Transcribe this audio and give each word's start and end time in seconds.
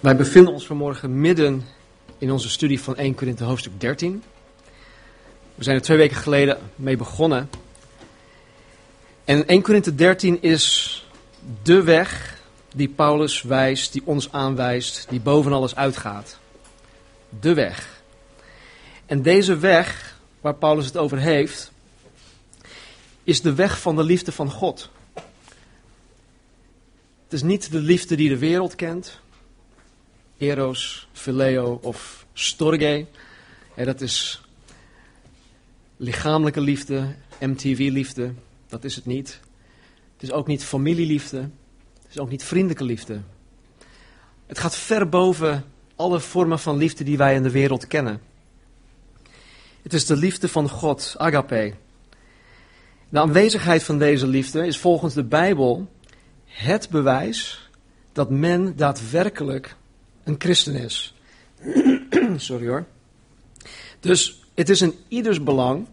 Wij 0.00 0.16
bevinden 0.16 0.52
ons 0.52 0.66
vanmorgen 0.66 1.20
midden 1.20 1.66
in 2.18 2.32
onze 2.32 2.48
studie 2.48 2.80
van 2.80 2.96
1 2.96 3.14
Korinthe 3.14 3.44
hoofdstuk 3.44 3.80
13. 3.80 4.22
We 5.54 5.64
zijn 5.64 5.76
er 5.76 5.82
twee 5.82 5.96
weken 5.96 6.16
geleden 6.16 6.58
mee 6.74 6.96
begonnen. 6.96 7.50
En 9.24 9.46
1 9.46 9.62
Korinthe 9.62 9.94
13 9.94 10.42
is 10.42 11.06
de 11.62 11.82
weg 11.82 12.40
die 12.74 12.88
Paulus 12.88 13.42
wijst, 13.42 13.92
die 13.92 14.02
ons 14.04 14.32
aanwijst, 14.32 15.06
die 15.08 15.20
boven 15.20 15.52
alles 15.52 15.76
uitgaat. 15.76 16.38
De 17.40 17.54
weg. 17.54 18.02
En 19.06 19.22
deze 19.22 19.56
weg, 19.56 20.18
waar 20.40 20.54
Paulus 20.54 20.86
het 20.86 20.96
over 20.96 21.18
heeft, 21.18 21.72
is 23.24 23.42
de 23.42 23.54
weg 23.54 23.80
van 23.80 23.96
de 23.96 24.04
liefde 24.04 24.32
van 24.32 24.50
God. 24.50 24.90
Het 27.24 27.32
is 27.32 27.42
niet 27.42 27.72
de 27.72 27.80
liefde 27.80 28.16
die 28.16 28.28
de 28.28 28.38
wereld 28.38 28.74
kent. 28.74 29.20
Eros, 30.38 31.08
Phileo 31.12 31.78
of 31.82 32.26
Storge. 32.32 33.06
dat 33.74 34.00
is 34.00 34.40
lichamelijke 35.96 36.60
liefde, 36.60 37.14
MTV-liefde. 37.40 38.32
Dat 38.68 38.84
is 38.84 38.96
het 38.96 39.06
niet. 39.06 39.40
Het 40.12 40.22
is 40.22 40.32
ook 40.32 40.46
niet 40.46 40.64
familieliefde. 40.64 41.38
Het 41.38 42.10
is 42.10 42.18
ook 42.18 42.30
niet 42.30 42.44
vriendelijke 42.44 42.84
liefde. 42.84 43.20
Het 44.46 44.58
gaat 44.58 44.76
ver 44.76 45.08
boven 45.08 45.64
alle 45.96 46.20
vormen 46.20 46.58
van 46.58 46.76
liefde 46.76 47.04
die 47.04 47.16
wij 47.16 47.34
in 47.34 47.42
de 47.42 47.50
wereld 47.50 47.86
kennen. 47.86 48.20
Het 49.82 49.92
is 49.92 50.06
de 50.06 50.16
liefde 50.16 50.48
van 50.48 50.68
God, 50.68 51.14
agape. 51.16 51.74
De 53.08 53.18
aanwezigheid 53.18 53.82
van 53.82 53.98
deze 53.98 54.26
liefde 54.26 54.66
is 54.66 54.78
volgens 54.78 55.14
de 55.14 55.24
Bijbel 55.24 55.88
het 56.44 56.88
bewijs 56.90 57.70
dat 58.12 58.30
men 58.30 58.76
daadwerkelijk 58.76 59.76
een 60.28 60.36
christen 60.38 60.74
is. 60.74 61.14
Sorry 62.36 62.68
hoor. 62.68 62.86
Dus 64.00 64.42
het 64.54 64.68
is 64.68 64.80
in 64.80 64.94
ieders 65.08 65.42
belang. 65.42 65.86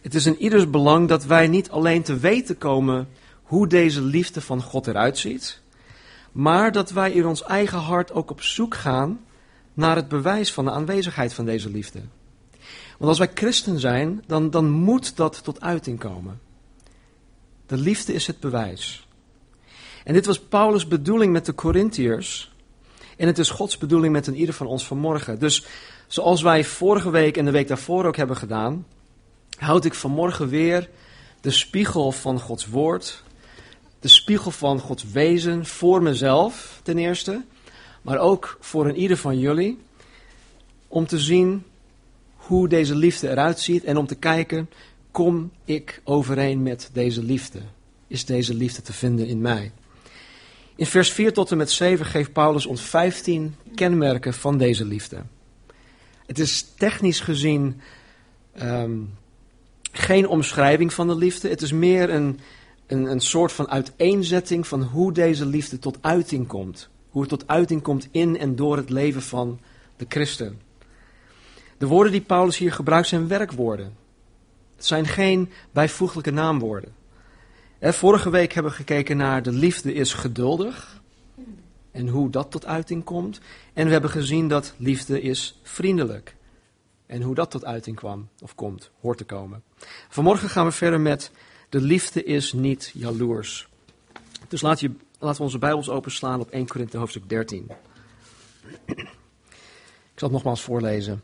Het 0.00 0.14
is 0.14 0.26
in 0.26 0.36
ieders 0.36 0.70
belang 0.70 1.08
dat 1.08 1.24
wij 1.24 1.48
niet 1.48 1.70
alleen 1.70 2.02
te 2.02 2.18
weten 2.18 2.58
komen 2.58 3.08
hoe 3.42 3.66
deze 3.66 4.02
liefde 4.02 4.40
van 4.40 4.62
God 4.62 4.86
eruit 4.86 5.18
ziet, 5.18 5.60
maar 6.32 6.72
dat 6.72 6.90
wij 6.90 7.12
in 7.12 7.26
ons 7.26 7.42
eigen 7.42 7.78
hart 7.78 8.12
ook 8.12 8.30
op 8.30 8.42
zoek 8.42 8.74
gaan 8.74 9.20
naar 9.74 9.96
het 9.96 10.08
bewijs 10.08 10.52
van 10.52 10.64
de 10.64 10.70
aanwezigheid 10.70 11.34
van 11.34 11.44
deze 11.44 11.70
liefde. 11.70 12.00
Want 12.98 13.10
als 13.10 13.18
wij 13.18 13.30
christen 13.34 13.80
zijn, 13.80 14.22
dan, 14.26 14.50
dan 14.50 14.70
moet 14.70 15.16
dat 15.16 15.44
tot 15.44 15.60
uiting 15.60 15.98
komen. 15.98 16.40
De 17.66 17.76
liefde 17.76 18.12
is 18.12 18.26
het 18.26 18.40
bewijs. 18.40 19.05
En 20.06 20.12
dit 20.12 20.26
was 20.26 20.40
Paulus' 20.40 20.86
bedoeling 20.86 21.32
met 21.32 21.46
de 21.46 21.54
Corinthiërs. 21.54 22.52
En 23.16 23.26
het 23.26 23.38
is 23.38 23.50
Gods 23.50 23.78
bedoeling 23.78 24.12
met 24.12 24.26
een 24.26 24.36
ieder 24.36 24.54
van 24.54 24.66
ons 24.66 24.86
vanmorgen. 24.86 25.38
Dus 25.38 25.66
zoals 26.06 26.42
wij 26.42 26.64
vorige 26.64 27.10
week 27.10 27.36
en 27.36 27.44
de 27.44 27.50
week 27.50 27.68
daarvoor 27.68 28.04
ook 28.04 28.16
hebben 28.16 28.36
gedaan, 28.36 28.86
houd 29.58 29.84
ik 29.84 29.94
vanmorgen 29.94 30.48
weer 30.48 30.88
de 31.40 31.50
spiegel 31.50 32.12
van 32.12 32.40
Gods 32.40 32.66
woord, 32.66 33.22
de 34.00 34.08
spiegel 34.08 34.50
van 34.50 34.78
Gods 34.78 35.04
wezen 35.10 35.66
voor 35.66 36.02
mezelf 36.02 36.80
ten 36.82 36.98
eerste, 36.98 37.44
maar 38.02 38.18
ook 38.18 38.56
voor 38.60 38.86
een 38.86 38.96
ieder 38.96 39.16
van 39.16 39.38
jullie, 39.38 39.78
om 40.88 41.06
te 41.06 41.18
zien 41.18 41.64
hoe 42.36 42.68
deze 42.68 42.94
liefde 42.94 43.30
eruit 43.30 43.60
ziet 43.60 43.84
en 43.84 43.96
om 43.96 44.06
te 44.06 44.14
kijken, 44.14 44.70
kom 45.10 45.50
ik 45.64 46.00
overeen 46.04 46.62
met 46.62 46.90
deze 46.92 47.22
liefde? 47.22 47.60
Is 48.06 48.24
deze 48.24 48.54
liefde 48.54 48.82
te 48.82 48.92
vinden 48.92 49.26
in 49.26 49.40
mij? 49.40 49.72
In 50.76 50.86
vers 50.86 51.12
4 51.12 51.32
tot 51.32 51.50
en 51.50 51.56
met 51.56 51.70
7 51.70 52.06
geeft 52.06 52.32
Paulus 52.32 52.66
ons 52.66 52.80
15 52.80 53.54
kenmerken 53.74 54.34
van 54.34 54.58
deze 54.58 54.84
liefde. 54.84 55.22
Het 56.26 56.38
is 56.38 56.62
technisch 56.76 57.20
gezien 57.20 57.80
um, 58.62 59.14
geen 59.92 60.28
omschrijving 60.28 60.92
van 60.92 61.06
de 61.06 61.16
liefde. 61.16 61.48
Het 61.48 61.62
is 61.62 61.72
meer 61.72 62.10
een, 62.10 62.40
een, 62.86 63.04
een 63.04 63.20
soort 63.20 63.52
van 63.52 63.68
uiteenzetting 63.70 64.66
van 64.66 64.82
hoe 64.82 65.12
deze 65.12 65.46
liefde 65.46 65.78
tot 65.78 65.98
uiting 66.00 66.46
komt. 66.46 66.88
Hoe 67.10 67.20
het 67.20 67.30
tot 67.30 67.48
uiting 67.48 67.82
komt 67.82 68.08
in 68.10 68.38
en 68.38 68.56
door 68.56 68.76
het 68.76 68.90
leven 68.90 69.22
van 69.22 69.60
de 69.96 70.06
christen. 70.08 70.60
De 71.78 71.86
woorden 71.86 72.12
die 72.12 72.20
Paulus 72.20 72.58
hier 72.58 72.72
gebruikt 72.72 73.08
zijn 73.08 73.28
werkwoorden. 73.28 73.96
Het 74.76 74.86
zijn 74.86 75.06
geen 75.06 75.50
bijvoeglijke 75.70 76.30
naamwoorden. 76.30 76.92
Vorige 77.80 78.30
week 78.30 78.52
hebben 78.52 78.72
we 78.72 78.78
gekeken 78.78 79.16
naar 79.16 79.42
de 79.42 79.52
liefde 79.52 79.94
is 79.94 80.14
geduldig 80.14 81.02
en 81.90 82.08
hoe 82.08 82.30
dat 82.30 82.50
tot 82.50 82.66
uiting 82.66 83.04
komt. 83.04 83.40
En 83.72 83.86
we 83.86 83.92
hebben 83.92 84.10
gezien 84.10 84.48
dat 84.48 84.74
liefde 84.76 85.20
is 85.20 85.60
vriendelijk 85.62 86.36
en 87.06 87.22
hoe 87.22 87.34
dat 87.34 87.50
tot 87.50 87.64
uiting 87.64 87.96
kwam 87.96 88.28
of 88.42 88.54
komt, 88.54 88.90
hoort 89.00 89.18
te 89.18 89.24
komen. 89.24 89.62
Vanmorgen 90.08 90.48
gaan 90.48 90.66
we 90.66 90.72
verder 90.72 91.00
met 91.00 91.30
de 91.68 91.80
liefde 91.80 92.24
is 92.24 92.52
niet 92.52 92.90
jaloers. 92.94 93.68
Dus 94.48 94.60
laat 94.60 94.80
je, 94.80 94.90
laten 95.18 95.36
we 95.36 95.42
onze 95.42 95.58
Bijbels 95.58 95.88
openslaan 95.88 96.40
op 96.40 96.50
1 96.50 96.66
Korinthe 96.66 96.98
hoofdstuk 96.98 97.28
13. 97.28 97.70
Ik 98.86 100.22
zal 100.22 100.28
het 100.28 100.30
nogmaals 100.30 100.62
voorlezen. 100.62 101.22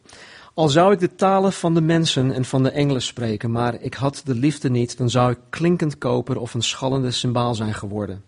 Al 0.54 0.68
zou 0.68 0.92
ik 0.92 1.00
de 1.00 1.14
talen 1.14 1.52
van 1.52 1.74
de 1.74 1.80
mensen 1.80 2.32
en 2.32 2.44
van 2.44 2.62
de 2.62 2.70
engelen 2.70 3.02
spreken, 3.02 3.50
maar 3.50 3.80
ik 3.80 3.94
had 3.94 4.22
de 4.24 4.34
liefde 4.34 4.70
niet, 4.70 4.98
dan 4.98 5.10
zou 5.10 5.30
ik 5.30 5.38
klinkend 5.50 5.98
koper 5.98 6.38
of 6.38 6.54
een 6.54 6.62
schallende 6.62 7.10
symbaal 7.10 7.54
zijn 7.54 7.74
geworden. 7.74 8.24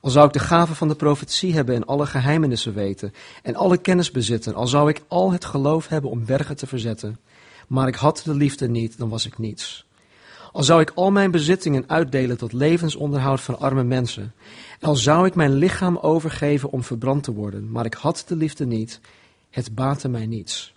Al 0.00 0.10
zou 0.10 0.26
ik 0.26 0.32
de 0.32 0.38
gave 0.38 0.74
van 0.74 0.88
de 0.88 0.94
profetie 0.94 1.54
hebben 1.54 1.74
en 1.74 1.84
alle 1.84 2.06
geheimenissen 2.06 2.74
weten 2.74 3.12
en 3.42 3.54
alle 3.54 3.76
kennis 3.76 4.10
bezitten, 4.10 4.54
al 4.54 4.66
zou 4.66 4.88
ik 4.88 5.02
al 5.08 5.32
het 5.32 5.44
geloof 5.44 5.88
hebben 5.88 6.10
om 6.10 6.24
bergen 6.24 6.56
te 6.56 6.66
verzetten, 6.66 7.18
maar 7.66 7.88
ik 7.88 7.94
had 7.94 8.22
de 8.24 8.34
liefde 8.34 8.68
niet, 8.68 8.98
dan 8.98 9.08
was 9.08 9.26
ik 9.26 9.38
niets. 9.38 9.86
Al 10.52 10.62
zou 10.62 10.80
ik 10.80 10.92
al 10.94 11.10
mijn 11.10 11.30
bezittingen 11.30 11.84
uitdelen 11.86 12.38
tot 12.38 12.52
levensonderhoud 12.52 13.40
van 13.40 13.58
arme 13.58 13.84
mensen, 13.84 14.34
en 14.80 14.88
al 14.88 14.96
zou 14.96 15.26
ik 15.26 15.34
mijn 15.34 15.52
lichaam 15.52 15.96
overgeven 15.96 16.70
om 16.70 16.82
verbrand 16.82 17.22
te 17.22 17.32
worden, 17.32 17.70
maar 17.70 17.84
ik 17.84 17.94
had 17.94 18.24
de 18.26 18.36
liefde 18.36 18.66
niet, 18.66 19.00
het 19.50 19.74
baatte 19.74 20.08
mij 20.08 20.26
niets. 20.26 20.72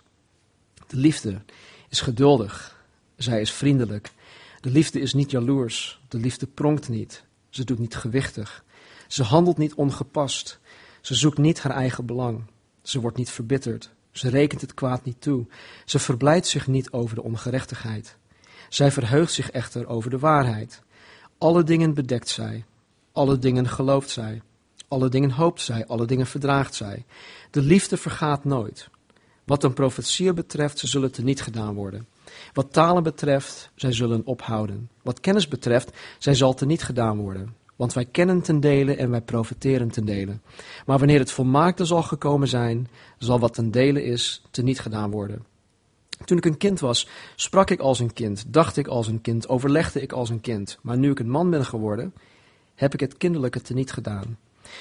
De 0.86 0.96
liefde 0.96 1.40
is 1.88 2.00
geduldig. 2.00 2.84
Zij 3.16 3.40
is 3.40 3.52
vriendelijk. 3.52 4.12
De 4.60 4.70
liefde 4.70 5.00
is 5.00 5.14
niet 5.14 5.30
jaloers. 5.30 6.00
De 6.08 6.18
liefde 6.18 6.46
pronkt 6.46 6.88
niet. 6.88 7.24
Ze 7.48 7.64
doet 7.64 7.78
niet 7.78 7.96
gewichtig. 7.96 8.64
Ze 9.08 9.22
handelt 9.22 9.58
niet 9.58 9.74
ongepast. 9.74 10.58
Ze 11.00 11.14
zoekt 11.14 11.38
niet 11.38 11.60
haar 11.60 11.72
eigen 11.72 12.06
belang. 12.06 12.44
Ze 12.82 13.00
wordt 13.00 13.16
niet 13.16 13.30
verbitterd. 13.30 13.90
Ze 14.10 14.28
rekent 14.28 14.60
het 14.60 14.74
kwaad 14.74 15.04
niet 15.04 15.20
toe. 15.20 15.46
Ze 15.84 15.98
verblijdt 15.98 16.46
zich 16.46 16.66
niet 16.66 16.90
over 16.90 17.14
de 17.14 17.22
ongerechtigheid. 17.22 18.16
Zij 18.68 18.92
verheugt 18.92 19.32
zich 19.32 19.50
echter 19.50 19.86
over 19.86 20.10
de 20.10 20.18
waarheid. 20.18 20.82
Alle 21.38 21.62
dingen 21.62 21.94
bedekt 21.94 22.28
zij. 22.28 22.64
Alle 23.12 23.38
dingen 23.38 23.68
gelooft 23.68 24.10
zij. 24.10 24.42
Alle 24.88 25.08
dingen 25.08 25.30
hoopt 25.30 25.60
zij. 25.60 25.86
Alle 25.86 26.06
dingen 26.06 26.26
verdraagt 26.26 26.74
zij. 26.74 27.04
De 27.50 27.62
liefde 27.62 27.96
vergaat 27.96 28.44
nooit. 28.44 28.88
Wat 29.46 29.64
een 29.64 29.72
profetieën 29.72 30.34
betreft, 30.34 30.78
ze 30.78 30.86
zullen 30.86 31.10
niet 31.22 31.42
gedaan 31.42 31.74
worden. 31.74 32.06
Wat 32.52 32.72
talen 32.72 33.02
betreft, 33.02 33.70
zij 33.74 33.92
zullen 33.92 34.22
ophouden. 34.24 34.90
Wat 35.02 35.20
kennis 35.20 35.48
betreft, 35.48 35.90
zij 36.18 36.34
zal 36.34 36.56
niet 36.66 36.82
gedaan 36.82 37.18
worden. 37.18 37.54
Want 37.76 37.92
wij 37.92 38.04
kennen 38.04 38.42
ten 38.42 38.60
dele 38.60 38.96
en 38.96 39.10
wij 39.10 39.20
profiteren 39.20 39.90
ten 39.90 40.04
dele. 40.04 40.38
Maar 40.86 40.98
wanneer 40.98 41.18
het 41.18 41.30
volmaakte 41.30 41.84
zal 41.84 42.02
gekomen 42.02 42.48
zijn, 42.48 42.88
zal 43.18 43.38
wat 43.38 43.54
ten 43.54 43.70
dele 43.70 44.04
is, 44.04 44.42
niet 44.62 44.80
gedaan 44.80 45.10
worden. 45.10 45.44
Toen 46.24 46.38
ik 46.38 46.44
een 46.44 46.56
kind 46.56 46.80
was, 46.80 47.08
sprak 47.36 47.70
ik 47.70 47.80
als 47.80 47.98
een 47.98 48.12
kind, 48.12 48.44
dacht 48.48 48.76
ik 48.76 48.86
als 48.86 49.06
een 49.06 49.20
kind, 49.20 49.48
overlegde 49.48 50.00
ik 50.00 50.12
als 50.12 50.28
een 50.28 50.40
kind. 50.40 50.78
Maar 50.82 50.98
nu 50.98 51.10
ik 51.10 51.18
een 51.18 51.30
man 51.30 51.50
ben 51.50 51.64
geworden, 51.64 52.14
heb 52.74 52.94
ik 52.94 53.00
het 53.00 53.16
kinderlijke 53.16 53.74
niet 53.74 53.92
gedaan. 53.92 54.38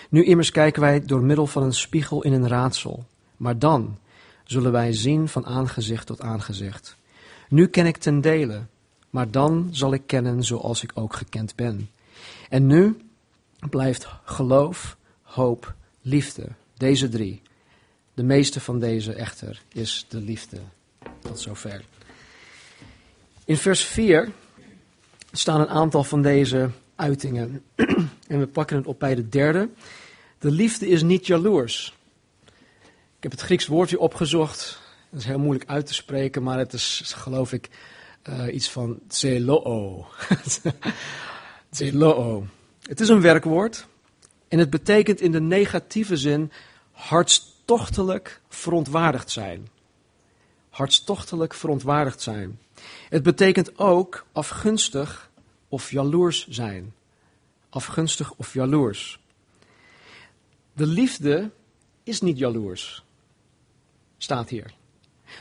Nu 0.09 0.23
immers 0.23 0.51
kijken 0.51 0.81
wij 0.81 1.05
door 1.05 1.21
middel 1.21 1.47
van 1.47 1.63
een 1.63 1.73
spiegel 1.73 2.23
in 2.23 2.33
een 2.33 2.47
raadsel. 2.47 3.05
Maar 3.37 3.59
dan, 3.59 3.97
zullen 4.45 4.71
wij 4.71 4.93
zien 4.93 5.27
van 5.27 5.45
aangezicht 5.45 6.05
tot 6.05 6.21
aangezicht. 6.21 6.97
Nu 7.49 7.67
ken 7.67 7.85
ik 7.85 7.97
ten 7.97 8.21
dele, 8.21 8.65
maar 9.09 9.31
dan 9.31 9.69
zal 9.71 9.93
ik 9.93 10.01
kennen 10.05 10.43
zoals 10.43 10.83
ik 10.83 10.91
ook 10.93 11.15
gekend 11.15 11.55
ben. 11.55 11.89
En 12.49 12.67
nu 12.67 12.97
blijft 13.69 14.07
geloof, 14.23 14.97
hoop, 15.21 15.73
liefde, 16.01 16.47
deze 16.77 17.09
drie. 17.09 17.41
De 18.13 18.23
meeste 18.23 18.59
van 18.59 18.79
deze 18.79 19.13
echter 19.13 19.61
is 19.73 20.05
de 20.09 20.19
liefde. 20.19 20.57
Tot 21.19 21.39
zover. 21.39 21.83
In 23.45 23.57
vers 23.57 23.83
4 23.83 24.31
staan 25.31 25.61
een 25.61 25.69
aantal 25.69 26.03
van 26.03 26.21
deze 26.21 26.69
uitingen. 26.95 27.63
en 28.27 28.39
we 28.39 28.47
pakken 28.47 28.77
het 28.77 28.87
op 28.87 28.99
bij 28.99 29.15
de 29.15 29.29
derde. 29.29 29.69
De 30.39 30.51
liefde 30.51 30.87
is 30.87 31.03
niet 31.03 31.27
jaloers 31.27 31.93
heb 33.25 33.39
het 33.39 33.41
Grieks 33.41 33.67
woordje 33.67 33.99
opgezocht. 33.99 34.81
Dat 35.09 35.19
is 35.19 35.25
heel 35.25 35.39
moeilijk 35.39 35.69
uit 35.69 35.85
te 35.85 35.93
spreken, 35.93 36.43
maar 36.43 36.57
het 36.57 36.73
is 36.73 37.13
geloof 37.15 37.53
ik 37.53 37.69
uh, 38.29 38.53
iets 38.53 38.69
van 38.69 38.99
zeloo. 39.07 40.05
zeloo. 41.69 42.45
Het 42.81 42.99
is 42.99 43.09
een 43.09 43.21
werkwoord. 43.21 43.87
En 44.47 44.59
het 44.59 44.69
betekent 44.69 45.21
in 45.21 45.31
de 45.31 45.41
negatieve 45.41 46.17
zin 46.17 46.51
hartstochtelijk 46.91 48.41
verontwaardigd 48.49 49.31
zijn. 49.31 49.67
Hartstochtelijk 50.69 51.53
verontwaardigd 51.53 52.21
zijn. 52.21 52.59
Het 53.09 53.23
betekent 53.23 53.79
ook 53.79 54.25
afgunstig 54.31 55.29
of 55.67 55.91
jaloers 55.91 56.47
zijn. 56.47 56.93
Afgunstig 57.69 58.33
of 58.33 58.53
jaloers. 58.53 59.19
De 60.73 60.85
liefde 60.85 61.51
is 62.03 62.21
niet 62.21 62.37
jaloers, 62.37 63.04
staat 64.17 64.49
hier. 64.49 64.73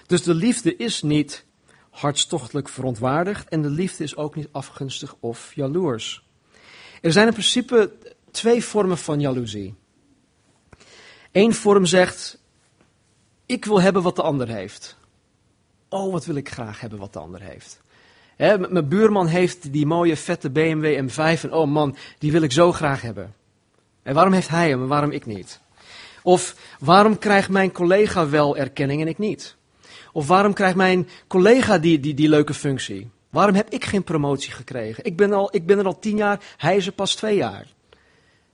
Dus 0.07 0.23
de 0.23 0.35
liefde 0.35 0.77
is 0.77 1.03
niet 1.03 1.45
hartstochtelijk 1.91 2.69
verontwaardigd 2.69 3.49
en 3.49 3.63
de 3.63 3.71
liefde 3.71 4.05
is 4.05 4.17
ook 4.17 4.35
niet 4.35 4.49
afgunstig 4.51 5.17
of 5.21 5.55
jaloers. 5.55 6.25
Er 7.01 7.13
zijn 7.13 7.27
in 7.27 7.33
principe 7.33 7.93
twee 8.31 8.65
vormen 8.65 8.99
van 8.99 9.21
jaloezie. 9.21 9.75
Eén 11.33 11.55
vorm 11.55 11.87
zegt, 11.87 12.39
ik 13.47 13.65
wil 13.65 13.81
hebben 13.81 14.03
wat 14.03 14.17
de 14.17 14.23
ander 14.23 14.49
heeft. 14.49 14.97
Oh, 15.89 16.13
wat 16.13 16.25
wil 16.25 16.35
ik 16.35 16.49
graag 16.49 16.81
hebben 16.81 16.99
wat 16.99 17.13
de 17.13 17.19
ander 17.19 17.41
heeft. 17.41 17.81
mijn 18.37 18.89
buurman 18.89 19.27
heeft 19.27 19.73
die 19.73 19.87
mooie 19.87 20.17
vette 20.17 20.51
BMW 20.51 21.09
M5 21.09 21.43
en 21.43 21.53
oh 21.53 21.67
man, 21.67 21.97
die 22.19 22.33
wil 22.33 22.43
ik 22.43 22.53
zo 22.53 22.73
graag 22.73 23.03
hebben. 23.03 23.35
En 24.03 24.15
waarom 24.15 24.33
heeft 24.33 24.49
hij 24.49 24.69
hem 24.69 24.83
en 24.83 24.89
waarom 24.89 25.11
ik 25.11 25.27
niet? 25.27 25.61
Of 26.25 26.57
waarom 26.79 27.19
krijgt 27.19 27.49
mijn 27.49 27.73
collega 27.73 28.29
wel 28.29 28.57
erkenning 28.57 29.01
en 29.01 29.09
ik 29.09 29.19
niet? 29.19 29.57
Of 30.13 30.27
waarom 30.27 30.53
krijgt 30.53 30.77
mijn 30.77 31.09
collega 31.27 31.79
die, 31.79 32.01
die, 32.01 32.15
die 32.15 32.29
leuke 32.29 32.55
functie? 32.55 33.11
Waarom 33.31 33.55
heb 33.55 33.71
ik 33.71 33.85
geen 33.85 34.05
promotie 34.05 34.53
gekregen? 34.53 35.05
Ik 35.05 35.17
ben, 35.17 35.33
al, 35.33 35.49
ik 35.55 35.67
ben 35.67 35.79
er 35.79 35.87
al 35.87 35.99
tien 35.99 36.17
jaar, 36.17 36.41
hij 36.57 36.77
is 36.77 36.87
er 36.87 36.93
pas 36.93 37.15
twee 37.15 37.37
jaar. 37.37 37.67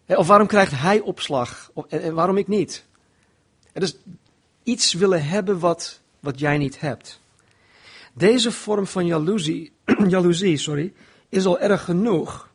Of 0.06 0.26
waarom 0.26 0.46
krijgt 0.46 0.72
hij 0.74 1.00
opslag 1.00 1.70
en 1.88 2.14
waarom 2.14 2.36
ik 2.36 2.48
niet? 2.48 2.84
Dus 3.72 3.96
iets 4.62 4.92
willen 4.92 5.24
hebben 5.24 5.58
wat, 5.58 6.00
wat 6.20 6.38
jij 6.38 6.58
niet 6.58 6.80
hebt. 6.80 7.20
Deze 8.12 8.52
vorm 8.52 8.86
van 8.86 9.06
jaloezie, 9.06 9.72
jaloezie 10.08 10.56
sorry, 10.56 10.92
is 11.28 11.46
al 11.46 11.58
erg 11.58 11.84
genoeg. 11.84 12.48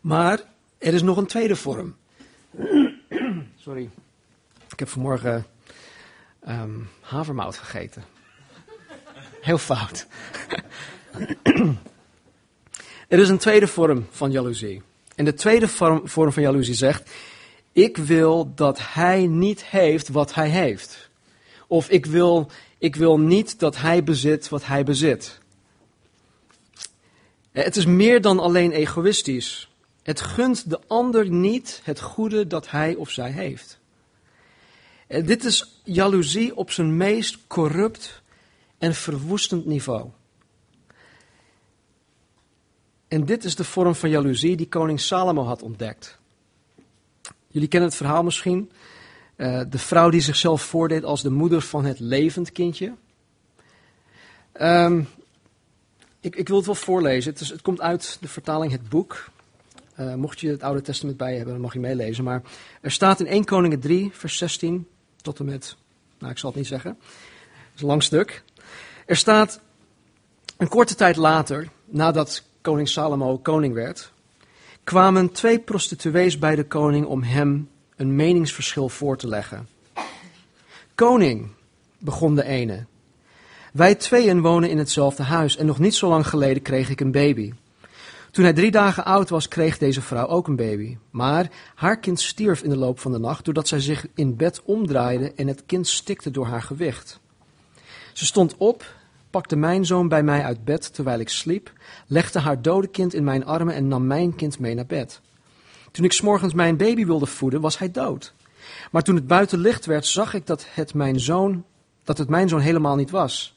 Maar 0.00 0.40
er 0.78 0.94
is 0.94 1.02
nog 1.02 1.16
een 1.16 1.26
tweede 1.26 1.56
vorm. 1.56 1.96
Sorry. 3.64 3.90
Ik 4.70 4.78
heb 4.78 4.88
vanmorgen 4.88 5.46
um, 6.48 6.88
havermout 7.00 7.56
gegeten. 7.56 8.04
Heel 9.40 9.58
fout. 9.58 10.06
er 13.08 13.18
is 13.18 13.28
een 13.28 13.38
tweede 13.38 13.66
vorm 13.66 14.06
van 14.10 14.30
jaloezie. 14.30 14.82
En 15.14 15.24
de 15.24 15.34
tweede 15.34 15.68
vorm, 15.68 16.08
vorm 16.08 16.32
van 16.32 16.42
jaloezie 16.42 16.74
zegt: 16.74 17.10
Ik 17.72 17.96
wil 17.96 18.54
dat 18.54 18.78
hij 18.82 19.26
niet 19.26 19.64
heeft 19.64 20.08
wat 20.08 20.34
hij 20.34 20.48
heeft. 20.48 21.10
Of 21.66 21.88
ik 21.88 22.06
wil, 22.06 22.50
ik 22.78 22.96
wil 22.96 23.18
niet 23.18 23.58
dat 23.58 23.76
hij 23.76 24.04
bezit 24.04 24.48
wat 24.48 24.66
hij 24.66 24.84
bezit. 24.84 25.38
Het 27.52 27.76
is 27.76 27.86
meer 27.86 28.20
dan 28.20 28.38
alleen 28.38 28.72
egoïstisch. 28.72 29.73
Het 30.04 30.20
gunt 30.20 30.70
de 30.70 30.80
ander 30.86 31.30
niet 31.30 31.80
het 31.84 32.00
goede 32.00 32.46
dat 32.46 32.70
hij 32.70 32.94
of 32.94 33.10
zij 33.10 33.30
heeft. 33.30 33.78
En 35.06 35.26
dit 35.26 35.44
is 35.44 35.80
jaloezie 35.84 36.56
op 36.56 36.70
zijn 36.70 36.96
meest 36.96 37.38
corrupt 37.46 38.22
en 38.78 38.94
verwoestend 38.94 39.66
niveau. 39.66 40.10
En 43.08 43.24
dit 43.24 43.44
is 43.44 43.54
de 43.54 43.64
vorm 43.64 43.94
van 43.94 44.10
jaloezie 44.10 44.56
die 44.56 44.68
koning 44.68 45.00
Salomo 45.00 45.44
had 45.44 45.62
ontdekt. 45.62 46.18
Jullie 47.46 47.68
kennen 47.68 47.88
het 47.88 47.98
verhaal 47.98 48.22
misschien. 48.22 48.70
Uh, 49.36 49.60
de 49.68 49.78
vrouw 49.78 50.10
die 50.10 50.20
zichzelf 50.20 50.62
voordeed 50.62 51.04
als 51.04 51.22
de 51.22 51.30
moeder 51.30 51.60
van 51.60 51.84
het 51.84 52.00
levend 52.00 52.52
kindje. 52.52 52.94
Um, 54.60 55.08
ik, 56.20 56.36
ik, 56.36 56.48
wil 56.48 56.56
het 56.56 56.66
wel 56.66 56.74
voorlezen. 56.74 57.32
Het, 57.32 57.40
is, 57.40 57.48
het, 57.48 57.62
komt 57.62 57.80
uit 57.80 58.16
de 58.20 58.28
vertaling 58.28 58.72
Het 58.72 58.88
Boek. 58.88 59.32
Uh, 60.00 60.14
mocht 60.14 60.40
je 60.40 60.48
het 60.48 60.62
Oude 60.62 60.80
Testament 60.80 61.16
bij 61.16 61.34
hebben, 61.34 61.52
dan 61.52 61.62
mag 61.62 61.72
je 61.72 61.80
meelezen. 61.80 62.24
Maar 62.24 62.42
er 62.80 62.90
staat 62.90 63.20
in 63.20 63.26
1 63.26 63.44
Koningen 63.44 63.80
3, 63.80 64.10
vers 64.12 64.36
16 64.36 64.88
tot 65.22 65.38
en 65.38 65.44
met, 65.44 65.76
nou 66.18 66.32
ik 66.32 66.38
zal 66.38 66.50
het 66.50 66.58
niet 66.58 66.68
zeggen. 66.68 66.90
Het 66.90 67.74
is 67.74 67.80
een 67.80 67.86
lang 67.86 68.02
stuk. 68.02 68.42
Er 69.06 69.16
staat, 69.16 69.60
een 70.56 70.68
korte 70.68 70.94
tijd 70.94 71.16
later, 71.16 71.68
nadat 71.84 72.42
koning 72.60 72.88
Salomo 72.88 73.38
koning 73.38 73.74
werd, 73.74 74.12
kwamen 74.84 75.32
twee 75.32 75.58
prostituees 75.58 76.38
bij 76.38 76.54
de 76.54 76.64
koning 76.64 77.06
om 77.06 77.22
hem 77.22 77.68
een 77.96 78.16
meningsverschil 78.16 78.88
voor 78.88 79.16
te 79.16 79.28
leggen. 79.28 79.68
Koning, 80.94 81.50
begon 81.98 82.34
de 82.34 82.44
ene, 82.44 82.86
wij 83.72 83.94
tweeën 83.94 84.40
wonen 84.40 84.70
in 84.70 84.78
hetzelfde 84.78 85.22
huis 85.22 85.56
en 85.56 85.66
nog 85.66 85.78
niet 85.78 85.94
zo 85.94 86.08
lang 86.08 86.26
geleden 86.26 86.62
kreeg 86.62 86.90
ik 86.90 87.00
een 87.00 87.12
baby. 87.12 87.52
Toen 88.34 88.44
hij 88.44 88.52
drie 88.52 88.70
dagen 88.70 89.04
oud 89.04 89.28
was, 89.28 89.48
kreeg 89.48 89.78
deze 89.78 90.02
vrouw 90.02 90.26
ook 90.26 90.48
een 90.48 90.56
baby. 90.56 90.96
Maar 91.10 91.50
haar 91.74 91.98
kind 91.98 92.20
stierf 92.20 92.62
in 92.62 92.70
de 92.70 92.76
loop 92.76 92.98
van 92.98 93.12
de 93.12 93.18
nacht 93.18 93.44
doordat 93.44 93.68
zij 93.68 93.80
zich 93.80 94.06
in 94.14 94.36
bed 94.36 94.62
omdraaide 94.64 95.32
en 95.32 95.46
het 95.46 95.62
kind 95.66 95.86
stikte 95.88 96.30
door 96.30 96.46
haar 96.46 96.62
gewicht. 96.62 97.20
Ze 98.12 98.24
stond 98.24 98.56
op, 98.56 98.94
pakte 99.30 99.56
mijn 99.56 99.86
zoon 99.86 100.08
bij 100.08 100.22
mij 100.22 100.44
uit 100.44 100.64
bed 100.64 100.94
terwijl 100.94 101.18
ik 101.18 101.28
sliep, 101.28 101.72
legde 102.06 102.38
haar 102.38 102.62
dode 102.62 102.86
kind 102.86 103.14
in 103.14 103.24
mijn 103.24 103.44
armen 103.44 103.74
en 103.74 103.88
nam 103.88 104.06
mijn 104.06 104.34
kind 104.34 104.58
mee 104.58 104.74
naar 104.74 104.86
bed. 104.86 105.20
Toen 105.90 106.04
ik 106.04 106.12
s'morgens 106.12 106.54
mijn 106.54 106.76
baby 106.76 107.06
wilde 107.06 107.26
voeden, 107.26 107.60
was 107.60 107.78
hij 107.78 107.90
dood. 107.90 108.34
Maar 108.90 109.02
toen 109.02 109.14
het 109.14 109.26
buiten 109.26 109.58
licht 109.58 109.86
werd, 109.86 110.06
zag 110.06 110.34
ik 110.34 110.46
dat 110.46 110.66
het 110.70 110.94
mijn 110.94 111.20
zoon, 111.20 111.64
dat 112.04 112.18
het 112.18 112.28
mijn 112.28 112.48
zoon 112.48 112.60
helemaal 112.60 112.96
niet 112.96 113.10
was. 113.10 113.56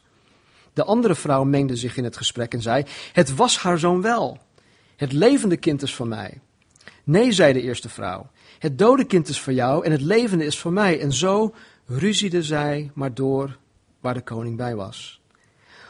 De 0.74 0.84
andere 0.84 1.16
vrouw 1.16 1.44
mengde 1.44 1.76
zich 1.76 1.98
in 1.98 2.04
het 2.04 2.18
gesprek 2.18 2.54
en 2.54 2.62
zei: 2.62 2.84
Het 3.14 3.36
was 3.36 3.58
haar 3.58 3.80
zoon 3.80 4.02
wel. 4.02 4.46
Het 4.98 5.12
levende 5.12 5.58
kind 5.58 5.82
is 5.82 5.96
van 5.96 6.08
mij. 6.08 6.42
Nee, 7.04 7.32
zei 7.32 7.54
de 7.54 7.62
eerste 7.62 7.90
vrouw. 7.90 8.30
Het 8.60 8.78
dode 8.78 9.06
kind 9.06 9.28
is 9.28 9.40
voor 9.40 9.54
jou 9.54 9.86
en 9.86 9.92
het 9.92 10.02
levende 10.02 10.46
is 10.46 10.60
voor 10.60 10.74
mij. 10.74 11.00
En 11.00 11.14
zo 11.14 11.54
ruziede 11.86 12.44
zij 12.44 12.92
maar 12.94 13.14
door 13.14 13.58
waar 14.00 14.14
de 14.14 14.22
koning 14.22 14.58
bij 14.58 14.76
was. 14.76 15.22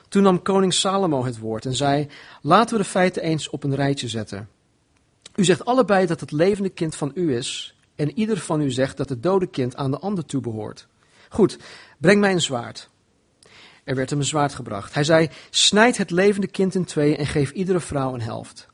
Toen 0.07 0.23
nam 0.23 0.41
koning 0.41 0.73
Salomo 0.73 1.25
het 1.25 1.39
woord 1.39 1.65
en 1.65 1.75
zei: 1.75 2.07
Laten 2.41 2.77
we 2.77 2.83
de 2.83 2.89
feiten 2.89 3.23
eens 3.23 3.49
op 3.49 3.63
een 3.63 3.75
rijtje 3.75 4.07
zetten. 4.07 4.49
U 5.35 5.43
zegt 5.43 5.65
allebei 5.65 6.05
dat 6.05 6.19
het 6.19 6.31
levende 6.31 6.69
kind 6.69 6.95
van 6.95 7.11
u 7.15 7.35
is, 7.35 7.75
en 7.95 8.17
ieder 8.17 8.37
van 8.37 8.61
u 8.61 8.71
zegt 8.71 8.97
dat 8.97 9.09
het 9.09 9.23
dode 9.23 9.47
kind 9.47 9.75
aan 9.75 9.91
de 9.91 9.99
ander 9.99 10.25
toebehoort. 10.25 10.87
Goed, 11.29 11.57
breng 11.97 12.19
mij 12.19 12.31
een 12.31 12.41
zwaard. 12.41 12.89
Er 13.83 13.95
werd 13.95 14.09
hem 14.09 14.19
een 14.19 14.25
zwaard 14.25 14.55
gebracht. 14.55 14.93
Hij 14.93 15.03
zei: 15.03 15.29
Snijd 15.49 15.97
het 15.97 16.11
levende 16.11 16.47
kind 16.47 16.75
in 16.75 16.85
tweeën 16.85 17.17
en 17.17 17.25
geef 17.25 17.51
iedere 17.51 17.79
vrouw 17.79 18.13
een 18.13 18.21
helft. 18.21 18.67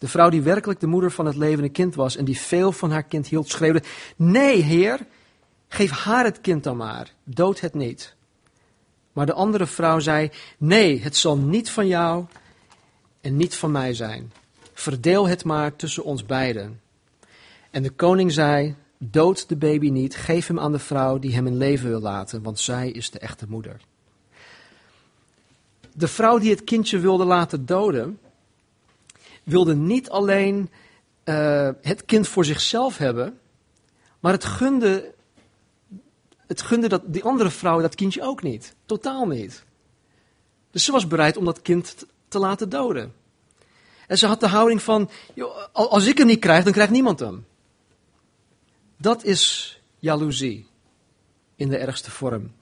De 0.00 0.08
vrouw 0.08 0.30
die 0.30 0.42
werkelijk 0.42 0.80
de 0.80 0.86
moeder 0.86 1.10
van 1.10 1.26
het 1.26 1.36
levende 1.36 1.68
kind 1.68 1.94
was 1.94 2.16
en 2.16 2.24
die 2.24 2.38
veel 2.38 2.72
van 2.72 2.90
haar 2.90 3.02
kind 3.02 3.26
hield, 3.26 3.48
schreeuwde: 3.48 3.82
Nee, 4.16 4.62
heer, 4.62 5.06
geef 5.68 5.90
haar 5.90 6.24
het 6.24 6.40
kind 6.40 6.64
dan 6.64 6.76
maar, 6.76 7.12
dood 7.24 7.60
het 7.60 7.74
niet. 7.74 8.14
Maar 9.12 9.26
de 9.26 9.32
andere 9.32 9.66
vrouw 9.66 9.98
zei: 9.98 10.30
Nee, 10.58 11.02
het 11.02 11.16
zal 11.16 11.36
niet 11.36 11.70
van 11.70 11.86
jou 11.86 12.24
en 13.20 13.36
niet 13.36 13.56
van 13.56 13.70
mij 13.70 13.94
zijn. 13.94 14.32
Verdeel 14.72 15.28
het 15.28 15.44
maar 15.44 15.76
tussen 15.76 16.04
ons 16.04 16.26
beiden. 16.26 16.80
En 17.70 17.82
de 17.82 17.90
koning 17.90 18.32
zei: 18.32 18.74
Dood 18.98 19.48
de 19.48 19.56
baby 19.56 19.90
niet, 19.90 20.16
geef 20.16 20.46
hem 20.46 20.58
aan 20.58 20.72
de 20.72 20.78
vrouw 20.78 21.18
die 21.18 21.34
hem 21.34 21.46
in 21.46 21.56
leven 21.56 21.88
wil 21.88 22.00
laten, 22.00 22.42
want 22.42 22.58
zij 22.58 22.90
is 22.90 23.10
de 23.10 23.18
echte 23.18 23.46
moeder. 23.48 23.80
De 25.94 26.08
vrouw 26.08 26.38
die 26.38 26.50
het 26.50 26.64
kindje 26.64 26.98
wilde 26.98 27.24
laten 27.24 27.66
doden, 27.66 28.18
wilde 29.42 29.74
niet 29.74 30.10
alleen 30.10 30.70
uh, 31.24 31.68
het 31.80 32.04
kind 32.04 32.28
voor 32.28 32.44
zichzelf 32.44 32.96
hebben, 32.96 33.38
maar 34.20 34.32
het 34.32 34.44
gunde, 34.44 35.14
het 36.46 36.62
gunde 36.62 36.88
dat, 36.88 37.02
die 37.06 37.24
andere 37.24 37.50
vrouw 37.50 37.80
dat 37.80 37.94
kindje 37.94 38.22
ook 38.22 38.42
niet. 38.42 38.74
Totaal 38.84 39.26
niet. 39.26 39.64
Dus 40.70 40.84
ze 40.84 40.92
was 40.92 41.06
bereid 41.06 41.36
om 41.36 41.44
dat 41.44 41.62
kind 41.62 42.06
te 42.28 42.38
laten 42.38 42.68
doden. 42.68 43.14
En 44.06 44.18
ze 44.18 44.26
had 44.26 44.40
de 44.40 44.48
houding 44.48 44.82
van, 44.82 45.10
joh, 45.34 45.56
als 45.72 46.06
ik 46.06 46.18
hem 46.18 46.26
niet 46.26 46.40
krijg, 46.40 46.64
dan 46.64 46.72
krijgt 46.72 46.92
niemand 46.92 47.20
hem. 47.20 47.46
Dat 48.96 49.24
is 49.24 49.74
jaloezie 49.98 50.66
in 51.56 51.68
de 51.68 51.76
ergste 51.76 52.10
vorm. 52.10 52.52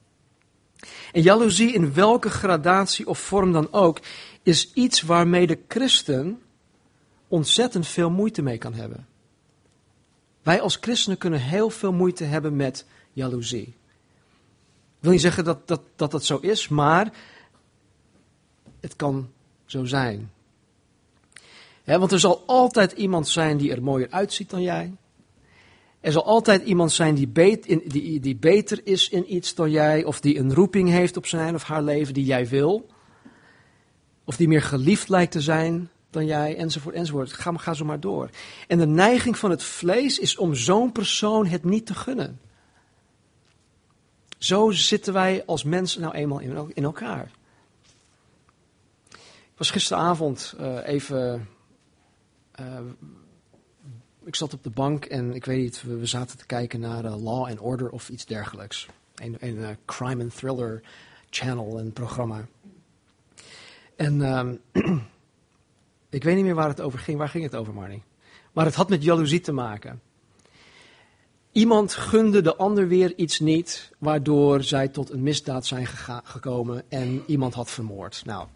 En 1.11 1.21
jaloezie 1.21 1.73
in 1.73 1.93
welke 1.93 2.29
gradatie 2.29 3.07
of 3.07 3.19
vorm 3.19 3.51
dan 3.51 3.73
ook, 3.73 3.99
is 4.43 4.73
iets 4.73 5.01
waarmee 5.01 5.47
de 5.47 5.59
christen 5.67 6.41
ontzettend 7.29 7.87
veel 7.87 8.09
moeite 8.09 8.41
mee 8.41 8.57
kan 8.57 8.73
hebben. 8.73 9.07
Wij 10.43 10.61
als 10.61 10.77
christenen 10.81 11.17
kunnen 11.17 11.41
heel 11.41 11.69
veel 11.69 11.93
moeite 11.93 12.23
hebben 12.23 12.55
met 12.55 12.85
jaloezie. 13.13 13.73
Ik 14.99 15.05
wil 15.05 15.11
niet 15.11 15.21
zeggen 15.21 15.43
dat 15.43 15.67
dat, 15.67 15.81
dat 15.95 16.11
dat 16.11 16.25
zo 16.25 16.37
is, 16.37 16.67
maar 16.67 17.13
het 18.79 18.95
kan 18.95 19.29
zo 19.65 19.85
zijn. 19.85 20.31
want 21.83 22.11
er 22.11 22.19
zal 22.19 22.43
altijd 22.45 22.91
iemand 22.91 23.27
zijn 23.27 23.57
die 23.57 23.71
er 23.71 23.83
mooier 23.83 24.09
uitziet 24.09 24.49
dan 24.49 24.61
jij. 24.61 24.93
Er 25.99 26.11
zal 26.11 26.25
altijd 26.25 26.63
iemand 26.63 26.91
zijn 26.91 27.15
die, 27.15 27.31
die, 27.87 28.19
die 28.19 28.35
beter 28.35 28.81
is 28.83 29.09
in 29.09 29.35
iets 29.35 29.55
dan 29.55 29.71
jij, 29.71 30.03
of 30.03 30.19
die 30.19 30.37
een 30.37 30.53
roeping 30.53 30.89
heeft 30.89 31.17
op 31.17 31.25
zijn 31.25 31.55
of 31.55 31.63
haar 31.63 31.83
leven 31.83 32.13
die 32.13 32.25
jij 32.25 32.47
wil. 32.47 32.89
Of 34.23 34.35
die 34.35 34.47
meer 34.47 34.61
geliefd 34.61 35.09
lijkt 35.09 35.31
te 35.31 35.41
zijn 35.41 35.89
dan 36.09 36.25
jij, 36.25 36.57
enzovoort, 36.57 36.95
enzovoort. 36.95 37.33
Ga, 37.33 37.57
ga 37.57 37.73
zo 37.73 37.85
maar 37.85 37.99
door. 37.99 38.29
En 38.67 38.77
de 38.77 38.87
neiging 38.87 39.37
van 39.37 39.49
het 39.49 39.63
vlees 39.63 40.19
is 40.19 40.37
om 40.37 40.55
zo'n 40.55 40.91
persoon 40.91 41.45
het 41.45 41.63
niet 41.63 41.85
te 41.85 41.95
gunnen. 41.95 42.39
Zo 44.37 44.71
zitten 44.71 45.13
wij 45.13 45.43
als 45.45 45.63
mensen 45.63 46.01
nou 46.01 46.13
eenmaal 46.13 46.39
in, 46.73 46.83
elkaar. 46.83 47.31
Ik 49.11 49.65
was 49.65 49.71
gisteravond 49.71 50.55
uh, 50.59 50.87
even. 50.87 51.47
Uh, 52.59 52.79
ik 54.23 54.35
zat 54.35 54.53
op 54.53 54.63
de 54.63 54.69
bank 54.69 55.05
en 55.05 55.33
ik 55.33 55.45
weet 55.45 55.57
niet, 55.57 55.83
we, 55.83 56.05
zaten 56.05 56.37
te 56.37 56.45
kijken 56.45 56.79
naar 56.79 57.05
uh, 57.05 57.23
Law 57.23 57.45
and 57.45 57.59
Order 57.59 57.89
of 57.89 58.09
iets 58.09 58.25
dergelijks. 58.25 58.87
Een, 59.15 59.37
een 59.39 59.77
crime 59.85 60.23
and 60.23 60.35
thriller 60.35 60.81
channel, 61.29 61.79
een 61.79 61.93
programma. 61.93 62.47
En 63.95 64.21
ehm, 64.21 64.55
ik 66.09 66.23
weet 66.23 66.35
niet 66.35 66.43
meer 66.43 66.55
waar 66.55 66.67
het 66.67 66.81
over 66.81 66.99
ging. 66.99 67.17
Waar 67.17 67.29
ging 67.29 67.43
het 67.43 67.55
over, 67.55 67.73
Marnie? 67.73 68.03
Maar 68.51 68.65
het 68.65 68.75
had 68.75 68.89
met 68.89 69.03
jaloezie 69.03 69.41
te 69.41 69.51
maken. 69.51 70.01
Iemand 71.51 71.93
gunde 71.93 72.41
de 72.41 72.55
ander 72.55 72.87
weer 72.87 73.13
iets 73.15 73.39
niet, 73.39 73.91
waardoor 73.97 74.63
zij 74.63 74.87
tot 74.87 75.09
een 75.09 75.23
misdaad 75.23 75.65
zijn 75.65 75.87
gekomen 76.23 76.83
en 76.89 77.23
iemand 77.27 77.53
had 77.53 77.71
vermoord. 77.71 78.21
Nou, 78.25 78.47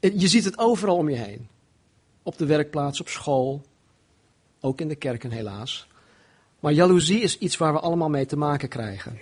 je 0.00 0.28
ziet 0.28 0.44
het 0.44 0.58
overal 0.58 0.96
om 0.96 1.08
je 1.08 1.16
heen. 1.16 1.48
Op 2.22 2.38
de 2.38 2.46
werkplaats, 2.46 3.00
op 3.00 3.08
school, 3.08 3.62
ook 4.60 4.80
in 4.80 4.88
de 4.88 4.96
kerken 4.96 5.30
helaas. 5.30 5.86
Maar 6.60 6.72
jaloezie 6.72 7.20
is 7.20 7.38
iets 7.38 7.56
waar 7.56 7.72
we 7.72 7.80
allemaal 7.80 8.08
mee 8.08 8.26
te 8.26 8.36
maken 8.36 8.68
krijgen. 8.68 9.18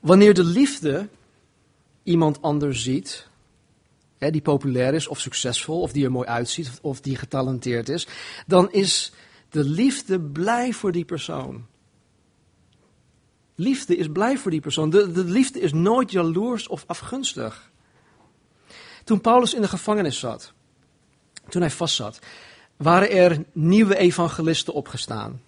Wanneer 0.00 0.34
de 0.34 0.44
liefde 0.44 1.08
iemand 2.02 2.42
anders 2.42 2.82
ziet, 2.82 3.28
die 4.18 4.40
populair 4.40 4.94
is 4.94 5.08
of 5.08 5.20
succesvol, 5.20 5.80
of 5.80 5.92
die 5.92 6.04
er 6.04 6.10
mooi 6.10 6.28
uitziet, 6.28 6.70
of 6.82 7.00
die 7.00 7.16
getalenteerd 7.16 7.88
is, 7.88 8.06
dan 8.46 8.72
is 8.72 9.12
de 9.50 9.64
liefde 9.64 10.20
blij 10.20 10.72
voor 10.72 10.92
die 10.92 11.04
persoon. 11.04 11.66
Liefde 13.54 13.96
is 13.96 14.08
blij 14.12 14.38
voor 14.38 14.50
die 14.50 14.60
persoon. 14.60 14.90
De, 14.90 15.12
de 15.12 15.24
liefde 15.24 15.60
is 15.60 15.72
nooit 15.72 16.10
jaloers 16.10 16.68
of 16.68 16.84
afgunstig. 16.86 17.70
Toen 19.04 19.20
Paulus 19.20 19.54
in 19.54 19.60
de 19.60 19.68
gevangenis 19.68 20.18
zat, 20.18 20.52
toen 21.48 21.60
hij 21.60 21.70
vastzat, 21.70 22.18
waren 22.76 23.10
er 23.10 23.44
nieuwe 23.52 23.96
evangelisten 23.96 24.74
opgestaan. 24.74 25.42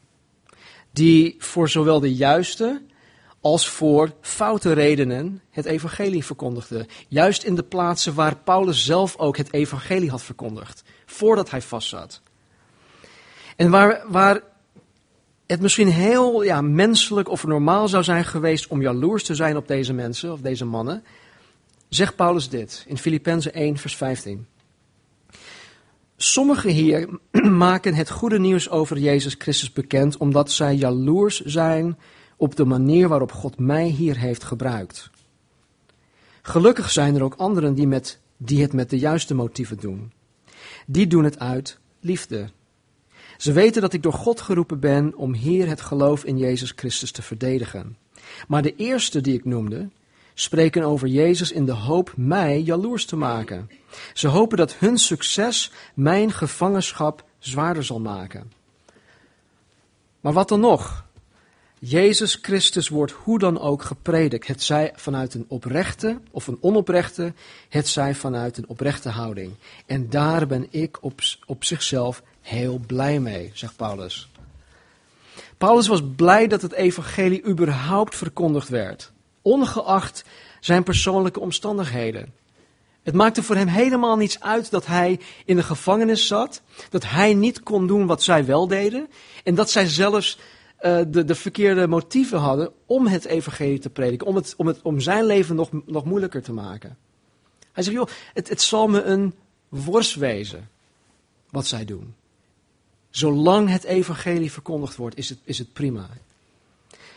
Die 0.91 1.35
voor 1.39 1.69
zowel 1.69 2.01
de 2.01 2.15
juiste 2.15 2.83
als 3.41 3.69
voor 3.69 4.13
foute 4.21 4.73
redenen 4.73 5.43
het 5.51 5.65
evangelie 5.65 6.25
verkondigden. 6.25 6.87
Juist 7.09 7.43
in 7.43 7.55
de 7.55 7.63
plaatsen 7.63 8.15
waar 8.15 8.37
Paulus 8.37 8.85
zelf 8.85 9.17
ook 9.17 9.37
het 9.37 9.53
evangelie 9.53 10.11
had 10.11 10.23
verkondigd, 10.23 10.83
voordat 11.07 11.51
hij 11.51 11.63
vastzat. 11.63 12.21
En 13.57 13.71
waar, 13.71 14.03
waar 14.09 14.41
het 15.47 15.61
misschien 15.61 15.89
heel 15.89 16.43
ja, 16.43 16.61
menselijk 16.61 17.29
of 17.29 17.47
normaal 17.47 17.89
zou 17.89 18.05
zijn 18.05 18.25
geweest 18.25 18.67
om 18.67 18.83
jaloers 18.83 19.25
te 19.25 19.35
zijn 19.35 19.57
op 19.57 19.69
deze 19.69 19.93
mensen 19.93 20.33
of 20.33 20.41
deze 20.41 20.65
mannen, 20.65 21.05
zegt 21.89 22.17
Paulus 22.17 22.49
dit 22.49 22.85
in 22.87 22.99
Filippenzen 22.99 23.53
1, 23.53 23.77
vers 23.77 23.97
15. 23.97 24.47
Sommigen 26.17 26.71
hier 26.71 27.09
maken 27.67 27.95
het 27.95 28.11
goede 28.11 28.39
nieuws 28.39 28.71
over 28.71 28.99
Jezus 28.99 29.35
Christus 29.39 29.73
bekend 29.73 30.17
omdat 30.17 30.51
zij 30.51 30.75
jaloers 30.75 31.41
zijn 31.41 31.99
op 32.37 32.57
de 32.57 32.65
manier 32.65 33.09
waarop 33.09 33.33
God 33.33 33.59
mij 33.59 33.87
hier 33.87 34.19
heeft 34.19 34.45
gebruikt. 34.45 35.11
Gelukkig 36.43 36.91
zijn 36.91 37.15
er 37.15 37.23
ook 37.23 37.35
anderen 37.35 37.75
die, 37.75 37.87
met, 37.87 38.19
die 38.37 38.63
het 38.63 38.73
met 38.73 38.91
de 38.91 38.99
juiste 38.99 39.35
motieven 39.35 39.79
doen. 39.79 40.13
Die 40.87 41.07
doen 41.07 41.25
het 41.25 41.39
uit 41.39 41.79
liefde. 42.01 42.51
Ze 43.37 43.53
weten 43.53 43.83
dat 43.83 43.93
ik 43.93 44.03
door 44.03 44.13
God 44.13 44.41
geroepen 44.41 44.81
ben 44.81 45.17
om 45.17 45.35
hier 45.35 45.69
het 45.69 45.81
geloof 45.81 46.25
in 46.25 46.39
Jezus 46.39 46.73
Christus 46.77 47.11
te 47.11 47.23
verdedigen. 47.23 47.97
Maar 48.49 48.63
de 48.63 48.77
eerste 48.77 49.21
die 49.21 49.35
ik 49.35 49.45
noemde, 49.45 49.89
spreken 50.35 50.83
over 50.83 51.09
Jezus 51.09 51.53
in 51.53 51.67
de 51.67 51.73
hoop 51.73 52.13
mij 52.17 52.61
jaloers 52.61 53.05
te 53.05 53.17
maken. 53.17 53.71
Ze 54.15 54.29
hopen 54.29 54.57
dat 54.57 54.75
hun 54.75 54.99
succes 54.99 55.73
mijn 55.95 56.33
gevangenschap 56.33 57.25
zwaarder 57.39 57.85
zal 57.85 58.01
maken. 58.01 58.53
Maar 60.21 60.33
wat 60.33 60.49
dan 60.49 60.61
nog? 60.61 61.06
Jezus 61.89 62.39
Christus 62.43 62.89
wordt 62.89 63.13
hoe 63.13 63.39
dan 63.39 63.61
ook 63.61 63.83
gepredikt. 63.83 64.47
Het 64.47 64.63
zij 64.63 64.93
vanuit 64.95 65.35
een 65.35 65.45
oprechte 65.49 66.21
of 66.31 66.47
een 66.47 66.59
onoprechte, 66.61 67.33
het 67.69 67.89
zij 67.89 68.15
vanuit 68.15 68.57
een 68.57 68.69
oprechte 68.69 69.09
houding. 69.09 69.53
En 69.87 70.11
daar 70.11 70.47
ben 70.47 70.67
ik 70.71 70.99
op, 71.01 71.21
op 71.47 71.65
zichzelf 71.65 72.23
heel 72.41 72.81
blij 72.87 73.21
mee, 73.21 73.51
zegt 73.55 73.77
Paulus. 73.77 74.29
Paulus 75.59 75.87
was 75.87 76.01
blij 76.17 76.47
dat 76.47 76.63
het 76.63 76.73
evangelie 76.73 77.47
überhaupt 77.47 78.17
verkondigd 78.17 78.69
werd, 78.69 79.13
ongeacht 79.43 80.25
zijn 80.61 80.83
persoonlijke 80.83 81.41
omstandigheden. 81.41 82.33
Het 83.03 83.15
maakte 83.15 83.43
voor 83.43 83.57
hem 83.57 83.69
helemaal 83.69 84.17
niets 84.17 84.41
uit 84.41 84.71
dat 84.71 84.87
hij 84.87 85.21
in 85.45 85.57
de 85.57 85.63
gevangenis 85.63 86.27
zat, 86.27 86.63
dat 86.91 87.05
hij 87.05 87.35
niet 87.35 87.63
kon 87.63 87.87
doen 87.87 88.07
wat 88.07 88.23
zij 88.23 88.45
wel 88.45 88.69
deden 88.69 89.09
en 89.45 89.55
dat 89.55 89.71
zij 89.71 89.87
zelfs 89.87 90.39
uh, 90.81 91.01
de, 91.09 91.25
de 91.25 91.35
verkeerde 91.35 91.87
motieven 91.87 92.39
hadden 92.39 92.73
om 92.87 93.07
het 93.07 93.25
evangelie 93.25 93.79
te 93.79 93.91
prediken, 93.91 94.27
om, 94.27 94.37
het, 94.37 94.55
om, 94.57 94.67
het, 94.67 94.83
om 94.83 95.01
zijn 95.01 95.25
leven 95.25 95.57
nog, 95.57 95.71
nog 95.87 96.05
moeilijker 96.05 96.43
te 96.43 96.53
maken. 96.53 96.97
Hij 97.73 97.83
zegt, 97.83 97.97
joh, 97.97 98.09
het, 98.35 98.49
het 98.49 98.63
zal 98.63 98.89
me 98.89 99.03
een 99.03 99.35
worst 99.69 100.15
wezen 100.15 100.69
wat 101.51 101.67
zij 101.67 101.85
doen. 101.85 102.15
Zolang 103.11 103.69
het 103.69 103.85
evangelie 103.85 104.53
verkondigd 104.53 104.97
wordt, 104.97 105.17
is 105.17 105.29
het, 105.29 105.39
is 105.45 105.59
het 105.59 105.73
prima. 105.73 106.09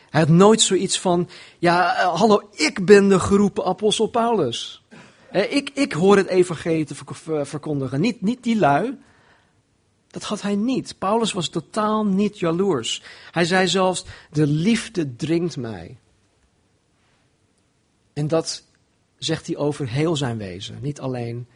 Hij 0.09 0.21
had 0.21 0.29
nooit 0.29 0.61
zoiets 0.61 0.99
van, 0.99 1.29
ja, 1.59 2.01
uh, 2.01 2.15
hallo, 2.19 2.49
ik 2.51 2.85
ben 2.85 3.09
de 3.09 3.19
geroepen 3.19 3.65
apostel 3.65 4.07
Paulus. 4.07 4.83
Ik, 5.31 5.69
ik 5.73 5.93
hoor 5.93 6.17
het 6.17 6.27
evangelie 6.27 6.85
te 6.85 6.95
verkondigen, 7.45 8.01
niet, 8.01 8.21
niet 8.21 8.43
die 8.43 8.57
lui. 8.57 8.97
Dat 10.09 10.23
had 10.23 10.41
hij 10.41 10.55
niet. 10.55 10.95
Paulus 10.97 11.31
was 11.31 11.49
totaal 11.49 12.05
niet 12.05 12.39
jaloers. 12.39 13.01
Hij 13.31 13.45
zei 13.45 13.67
zelfs, 13.67 14.05
de 14.31 14.47
liefde 14.47 15.15
dringt 15.15 15.57
mij. 15.57 15.97
En 18.13 18.27
dat 18.27 18.63
zegt 19.17 19.47
hij 19.47 19.57
over 19.57 19.87
heel 19.87 20.15
zijn 20.15 20.37
wezen, 20.37 20.79
niet 20.81 20.99
alleen 20.99 21.47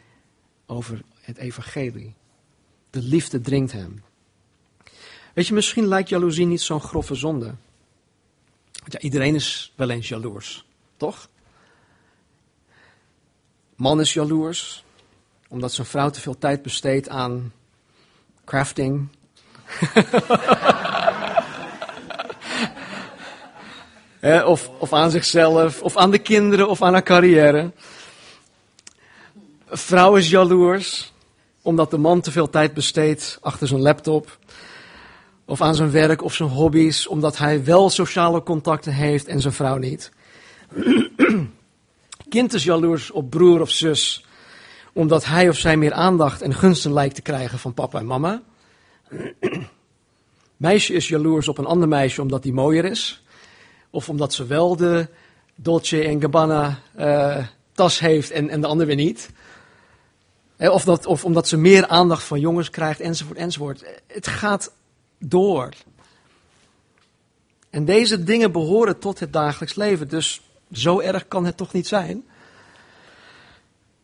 over 0.65 1.01
het 1.21 1.37
evangelie. 1.37 2.13
De 2.89 3.01
liefde 3.01 3.41
dringt 3.41 3.71
hem. 3.71 4.03
Weet 5.33 5.47
je, 5.47 5.53
misschien 5.53 5.87
lijkt 5.87 6.09
jaloezie 6.09 6.45
niet 6.45 6.61
zo'n 6.61 6.81
grove 6.81 7.15
zonde. 7.15 7.55
Want 8.79 8.93
ja, 8.93 8.99
iedereen 8.99 9.35
is 9.35 9.73
wel 9.75 9.89
eens 9.89 10.07
jaloers, 10.07 10.65
toch? 10.97 11.29
Man 13.75 13.99
is 13.99 14.13
jaloers, 14.13 14.83
omdat 15.47 15.73
zijn 15.73 15.87
vrouw 15.87 16.09
te 16.09 16.21
veel 16.21 16.37
tijd 16.37 16.61
besteedt 16.61 17.09
aan 17.09 17.53
crafting. 18.45 19.07
of, 24.45 24.69
of 24.79 24.93
aan 24.93 25.11
zichzelf, 25.11 25.81
of 25.81 25.97
aan 25.97 26.11
de 26.11 26.19
kinderen, 26.19 26.69
of 26.69 26.81
aan 26.81 26.93
haar 26.93 27.03
carrière. 27.03 27.71
vrouw 29.67 30.15
is 30.15 30.29
jaloers, 30.29 31.13
omdat 31.61 31.91
de 31.91 31.97
man 31.97 32.21
te 32.21 32.31
veel 32.31 32.49
tijd 32.49 32.73
besteedt 32.73 33.37
achter 33.41 33.67
zijn 33.67 33.81
laptop. 33.81 34.37
Of 35.45 35.61
aan 35.61 35.75
zijn 35.75 35.91
werk 35.91 36.23
of 36.23 36.33
zijn 36.33 36.49
hobby's, 36.49 37.07
omdat 37.07 37.37
hij 37.37 37.63
wel 37.63 37.89
sociale 37.89 38.43
contacten 38.43 38.93
heeft 38.93 39.27
en 39.27 39.41
zijn 39.41 39.53
vrouw 39.53 39.77
niet. 39.77 40.11
Kind 42.29 42.53
is 42.53 42.63
jaloers 42.63 43.11
op 43.11 43.29
broer 43.29 43.61
of 43.61 43.69
zus, 43.69 44.25
omdat 44.93 45.25
hij 45.25 45.49
of 45.49 45.57
zij 45.57 45.77
meer 45.77 45.93
aandacht 45.93 46.41
en 46.41 46.53
gunsten 46.53 46.93
lijkt 46.93 47.15
te 47.15 47.21
krijgen 47.21 47.59
van 47.59 47.73
papa 47.73 47.99
en 47.99 48.05
mama. 48.05 48.41
Meisje 50.57 50.93
is 50.93 51.07
jaloers 51.07 51.47
op 51.47 51.57
een 51.57 51.65
ander 51.65 51.87
meisje 51.87 52.21
omdat 52.21 52.43
die 52.43 52.53
mooier 52.53 52.85
is. 52.85 53.23
Of 53.89 54.09
omdat 54.09 54.33
ze 54.33 54.45
wel 54.45 54.75
de 54.75 55.07
Dolce 55.55 56.03
en 56.03 56.21
Gabbana 56.21 56.79
uh, 56.99 57.45
tas 57.73 57.99
heeft 57.99 58.31
en, 58.31 58.49
en 58.49 58.61
de 58.61 58.67
ander 58.67 58.85
weer 58.85 58.95
niet. 58.95 59.29
Of, 60.57 60.83
dat, 60.83 61.05
of 61.05 61.25
omdat 61.25 61.47
ze 61.47 61.57
meer 61.57 61.87
aandacht 61.87 62.23
van 62.23 62.39
jongens 62.39 62.69
krijgt, 62.69 62.99
enzovoort, 62.99 63.37
enzovoort. 63.37 63.83
Het 64.07 64.27
gaat 64.27 64.71
door. 65.19 65.69
En 67.69 67.85
deze 67.85 68.23
dingen 68.23 68.51
behoren 68.51 68.99
tot 68.99 69.19
het 69.19 69.33
dagelijks 69.33 69.75
leven. 69.75 70.07
Dus 70.07 70.41
zo 70.71 70.99
erg 70.99 71.27
kan 71.27 71.45
het 71.45 71.57
toch 71.57 71.73
niet 71.73 71.87
zijn? 71.87 72.25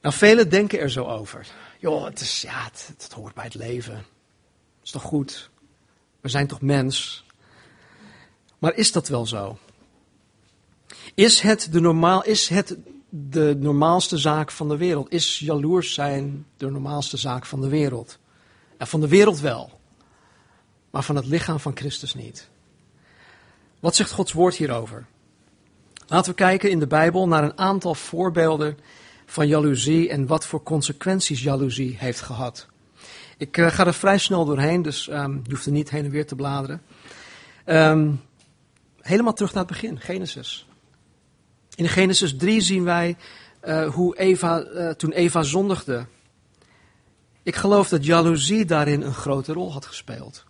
Nou, 0.01 0.15
velen 0.15 0.49
denken 0.49 0.79
er 0.79 0.91
zo 0.91 1.05
over. 1.05 1.47
Joh, 1.79 2.05
het, 2.05 2.19
is, 2.19 2.41
ja, 2.41 2.69
het, 2.97 3.11
hoort 3.13 3.33
bij 3.33 3.43
het 3.43 3.55
leven. 3.55 3.95
Het 3.95 4.05
is 4.83 4.91
toch 4.91 5.01
goed? 5.01 5.49
We 6.21 6.29
zijn 6.29 6.47
toch 6.47 6.61
mens? 6.61 7.25
Maar 8.57 8.75
is 8.75 8.91
dat 8.91 9.07
wel 9.07 9.25
zo? 9.25 9.57
Is 11.13 11.41
het 11.41 11.67
de, 11.71 11.79
normaal, 11.79 12.23
is 12.23 12.49
het 12.49 12.77
de 13.09 13.55
normaalste 13.59 14.17
zaak 14.17 14.51
van 14.51 14.69
de 14.69 14.77
wereld? 14.77 15.11
Is 15.11 15.39
jaloers 15.39 15.93
zijn 15.93 16.45
de 16.57 16.69
normaalste 16.69 17.17
zaak 17.17 17.45
van 17.45 17.61
de 17.61 17.67
wereld? 17.67 18.17
Ja, 18.77 18.85
van 18.85 19.01
de 19.01 19.07
wereld 19.07 19.39
wel, 19.39 19.79
maar 20.89 21.03
van 21.03 21.15
het 21.15 21.25
lichaam 21.25 21.59
van 21.59 21.77
Christus 21.77 22.13
niet. 22.13 22.49
Wat 23.79 23.95
zegt 23.95 24.11
Gods 24.11 24.33
woord 24.33 24.55
hierover? 24.55 25.05
Laten 26.07 26.31
we 26.31 26.37
kijken 26.37 26.69
in 26.69 26.79
de 26.79 26.87
Bijbel 26.87 27.27
naar 27.27 27.43
een 27.43 27.57
aantal 27.57 27.95
voorbeelden 27.95 28.77
van 29.29 29.47
jaloezie 29.47 30.09
en 30.09 30.27
wat 30.27 30.45
voor 30.45 30.63
consequenties 30.63 31.43
jaloezie 31.43 31.95
heeft 31.97 32.21
gehad. 32.21 32.67
Ik 33.37 33.57
uh, 33.57 33.67
ga 33.67 33.85
er 33.85 33.93
vrij 33.93 34.17
snel 34.17 34.45
doorheen, 34.45 34.81
dus 34.81 35.09
um, 35.09 35.41
je 35.43 35.49
hoeft 35.49 35.65
er 35.65 35.71
niet 35.71 35.89
heen 35.89 36.05
en 36.05 36.11
weer 36.11 36.27
te 36.27 36.35
bladeren. 36.35 36.81
Um, 37.65 38.21
helemaal 39.01 39.33
terug 39.33 39.53
naar 39.53 39.63
het 39.63 39.71
begin, 39.71 39.99
Genesis. 39.99 40.67
In 41.75 41.87
Genesis 41.87 42.35
3 42.37 42.61
zien 42.61 42.83
wij 42.83 43.17
uh, 43.63 43.89
hoe 43.89 44.17
Eva, 44.17 44.63
uh, 44.63 44.89
toen 44.89 45.11
Eva 45.11 45.43
zondigde. 45.43 46.05
Ik 47.43 47.55
geloof 47.55 47.89
dat 47.89 48.05
jaloezie 48.05 48.65
daarin 48.65 49.01
een 49.01 49.13
grote 49.13 49.53
rol 49.53 49.71
had 49.71 49.85
gespeeld. 49.85 50.43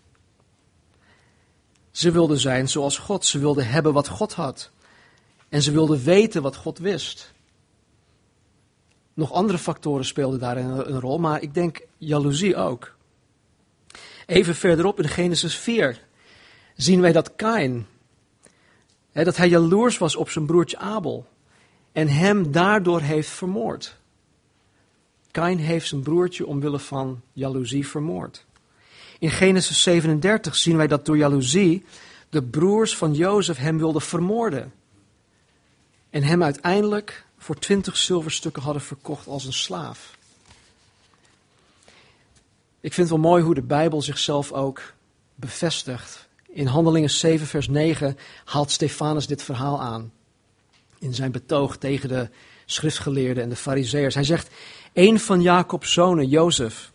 Ze 1.91 2.11
wilde 2.11 2.37
zijn 2.37 2.69
zoals 2.69 2.97
God, 2.97 3.25
ze 3.25 3.39
wilde 3.39 3.63
hebben 3.63 3.93
wat 3.93 4.07
God 4.07 4.33
had. 4.33 4.71
En 5.49 5.61
ze 5.61 5.71
wilde 5.71 6.03
weten 6.03 6.41
wat 6.41 6.55
God 6.55 6.77
wist. 6.77 7.33
Nog 9.19 9.33
andere 9.33 9.57
factoren 9.57 10.05
speelden 10.05 10.39
daarin 10.39 10.65
een 10.65 10.99
rol, 10.99 11.17
maar 11.17 11.41
ik 11.41 11.53
denk 11.53 11.81
jaloezie 11.97 12.55
ook. 12.55 12.95
Even 14.25 14.55
verderop 14.55 14.99
in 14.99 15.09
Genesis 15.09 15.55
4 15.55 16.01
zien 16.75 17.01
wij 17.01 17.11
dat 17.11 17.35
Kain, 17.35 17.87
hè, 19.11 19.23
dat 19.23 19.37
hij 19.37 19.49
jaloers 19.49 19.97
was 19.97 20.15
op 20.15 20.29
zijn 20.29 20.45
broertje 20.45 20.77
Abel 20.77 21.27
en 21.91 22.07
hem 22.07 22.51
daardoor 22.51 23.01
heeft 23.01 23.29
vermoord. 23.29 23.97
Kain 25.31 25.57
heeft 25.57 25.87
zijn 25.87 26.01
broertje 26.01 26.45
omwille 26.45 26.79
van 26.79 27.21
jaloezie 27.33 27.87
vermoord. 27.87 28.45
In 29.19 29.31
Genesis 29.31 29.83
37 29.83 30.55
zien 30.55 30.77
wij 30.77 30.87
dat 30.87 31.05
door 31.05 31.17
jaloezie 31.17 31.85
de 32.29 32.43
broers 32.43 32.97
van 32.97 33.13
Jozef 33.13 33.57
hem 33.57 33.77
wilden 33.77 34.01
vermoorden. 34.01 34.73
En 36.09 36.23
hem 36.23 36.43
uiteindelijk 36.43 37.27
voor 37.39 37.59
twintig 37.59 37.97
zilverstukken 37.97 38.61
hadden 38.61 38.81
verkocht 38.81 39.27
als 39.27 39.45
een 39.45 39.53
slaaf. 39.53 40.17
Ik 42.81 42.93
vind 42.93 43.09
het 43.09 43.19
wel 43.19 43.29
mooi 43.29 43.43
hoe 43.43 43.53
de 43.55 43.61
Bijbel 43.61 44.01
zichzelf 44.01 44.51
ook 44.51 44.93
bevestigt. 45.35 46.27
In 46.49 46.65
Handelingen 46.65 47.09
7, 47.09 47.47
vers 47.47 47.67
9 47.67 48.17
haalt 48.45 48.71
Stefanus 48.71 49.27
dit 49.27 49.43
verhaal 49.43 49.81
aan. 49.81 50.11
In 50.99 51.13
zijn 51.13 51.31
betoog 51.31 51.77
tegen 51.77 52.09
de 52.09 52.29
schriftgeleerden 52.65 53.43
en 53.43 53.49
de 53.49 53.55
fariseërs. 53.55 54.15
Hij 54.15 54.23
zegt, 54.23 54.49
een 54.93 55.19
van 55.19 55.41
Jacobs 55.41 55.93
zonen, 55.93 56.27
Jozef, 56.27 56.91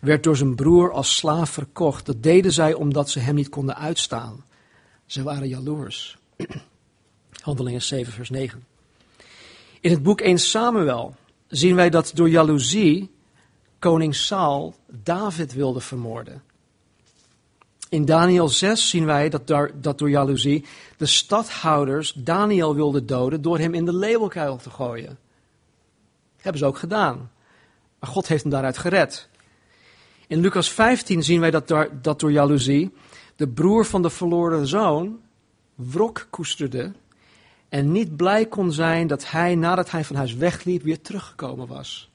werd 0.00 0.22
door 0.22 0.36
zijn 0.36 0.54
broer 0.54 0.92
als 0.92 1.16
slaaf 1.16 1.50
verkocht. 1.50 2.06
Dat 2.06 2.22
deden 2.22 2.52
zij 2.52 2.74
omdat 2.74 3.10
ze 3.10 3.18
hem 3.18 3.34
niet 3.34 3.48
konden 3.48 3.76
uitstaan. 3.76 4.44
Ze 5.06 5.22
waren 5.22 5.48
jaloers. 5.48 6.18
Handelingen 7.40 7.82
7, 7.82 8.12
vers 8.12 8.30
9. 8.30 8.64
In 9.80 9.90
het 9.90 10.02
boek 10.02 10.20
1 10.20 10.38
Samuel 10.38 11.14
zien 11.46 11.74
wij 11.74 11.90
dat 11.90 12.10
door 12.14 12.28
jaloezie 12.28 13.10
koning 13.78 14.14
Saul 14.14 14.74
David 14.86 15.52
wilde 15.52 15.80
vermoorden. 15.80 16.42
In 17.88 18.04
Daniel 18.04 18.48
6 18.48 18.88
zien 18.88 19.04
wij 19.04 19.28
dat, 19.28 19.46
daar, 19.46 19.80
dat 19.80 19.98
door 19.98 20.10
jaloezie 20.10 20.64
de 20.96 21.06
stadhouders 21.06 22.12
Daniel 22.12 22.74
wilden 22.74 23.06
doden 23.06 23.42
door 23.42 23.58
hem 23.58 23.74
in 23.74 23.84
de 23.84 23.94
leeuwenkuil 23.94 24.56
te 24.56 24.70
gooien. 24.70 25.18
hebben 26.36 26.58
ze 26.58 26.66
ook 26.66 26.78
gedaan. 26.78 27.30
Maar 27.98 28.10
God 28.10 28.28
heeft 28.28 28.42
hem 28.42 28.52
daaruit 28.52 28.78
gered. 28.78 29.28
In 30.26 30.40
Lucas 30.40 30.70
15 30.70 31.22
zien 31.22 31.40
wij 31.40 31.50
dat, 31.50 31.68
dat 32.02 32.20
door 32.20 32.32
jaloezie 32.32 32.94
de 33.36 33.48
broer 33.48 33.84
van 33.86 34.02
de 34.02 34.10
verloren 34.10 34.66
zoon 34.66 35.20
wrok 35.74 36.26
koesterde 36.30 36.92
en 37.68 37.92
niet 37.92 38.16
blij 38.16 38.46
kon 38.46 38.72
zijn 38.72 39.06
dat 39.06 39.30
hij 39.30 39.54
nadat 39.54 39.90
hij 39.90 40.04
van 40.04 40.16
huis 40.16 40.34
wegliep 40.34 40.82
weer 40.82 41.00
teruggekomen 41.00 41.66
was. 41.66 42.10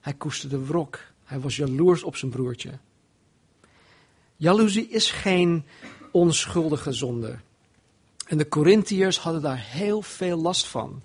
Hij 0.00 0.12
koesterde 0.14 0.64
wrok. 0.64 1.00
Hij 1.24 1.40
was 1.40 1.56
jaloers 1.56 2.02
op 2.02 2.16
zijn 2.16 2.30
broertje. 2.30 2.70
Jaloezie 4.36 4.88
is 4.88 5.10
geen 5.10 5.64
onschuldige 6.10 6.92
zonde. 6.92 7.38
En 8.26 8.38
de 8.38 8.48
Corinthiërs 8.48 9.18
hadden 9.18 9.42
daar 9.42 9.64
heel 9.66 10.02
veel 10.02 10.36
last 10.36 10.66
van. 10.66 11.02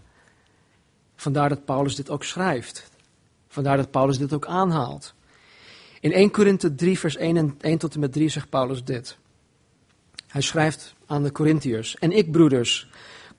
Vandaar 1.16 1.50
dat 1.50 1.66
Paulus 1.66 1.96
dit 1.96 2.10
ook 2.10 2.24
schrijft. 2.24 2.92
Vandaar 3.48 3.78
dat 3.78 3.92
Paulus 3.92 4.18
dit 4.18 4.34
ook 4.34 4.46
aanhaalt. 4.46 5.14
In 6.00 6.12
1 6.12 6.32
Korinthe 6.32 6.76
3, 6.76 7.00
vers 7.00 7.16
1, 7.16 7.38
en 7.38 7.58
1 7.62 7.78
tot 7.78 7.94
en 7.94 8.00
met 8.00 8.12
3 8.12 8.30
zegt 8.30 8.50
Paulus 8.50 8.84
dit. 8.84 9.18
Hij 10.28 10.42
schrijft 10.42 10.96
aan 11.06 11.24
de 11.24 11.32
Corinthiërs: 11.32 11.96
En 11.96 12.12
ik, 12.12 12.32
broeders, 12.32 12.90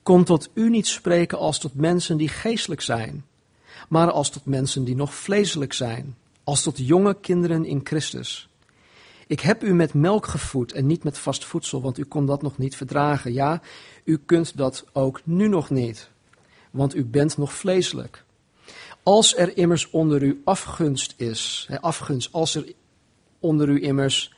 kon 0.05 0.23
tot 0.23 0.49
u 0.53 0.69
niet 0.69 0.87
spreken 0.87 1.37
als 1.37 1.59
tot 1.59 1.75
mensen 1.75 2.17
die 2.17 2.27
geestelijk 2.27 2.81
zijn, 2.81 3.25
maar 3.89 4.11
als 4.11 4.29
tot 4.29 4.45
mensen 4.45 4.83
die 4.83 4.95
nog 4.95 5.15
vleeselijk 5.15 5.73
zijn, 5.73 6.15
als 6.43 6.63
tot 6.63 6.77
jonge 6.77 7.15
kinderen 7.21 7.65
in 7.65 7.81
Christus. 7.83 8.47
Ik 9.27 9.39
heb 9.39 9.63
u 9.63 9.73
met 9.73 9.93
melk 9.93 10.27
gevoed 10.27 10.71
en 10.71 10.85
niet 10.85 11.03
met 11.03 11.17
vast 11.17 11.45
voedsel, 11.45 11.81
want 11.81 11.97
u 11.97 12.03
kon 12.03 12.25
dat 12.25 12.41
nog 12.41 12.57
niet 12.57 12.75
verdragen. 12.75 13.33
Ja, 13.33 13.61
u 14.03 14.19
kunt 14.25 14.57
dat 14.57 14.85
ook 14.91 15.21
nu 15.23 15.47
nog 15.47 15.69
niet, 15.69 16.09
want 16.71 16.95
u 16.95 17.05
bent 17.05 17.37
nog 17.37 17.53
vleeselijk. 17.53 18.23
Als 19.03 19.37
er 19.37 19.57
immers 19.57 19.89
onder 19.89 20.23
u 20.23 20.41
afgunst 20.43 21.13
is, 21.17 21.65
hè, 21.69 21.81
afgunst, 21.81 22.29
als 22.31 22.55
er 22.55 22.73
onder 23.39 23.69
u 23.69 23.83
immers 23.83 24.33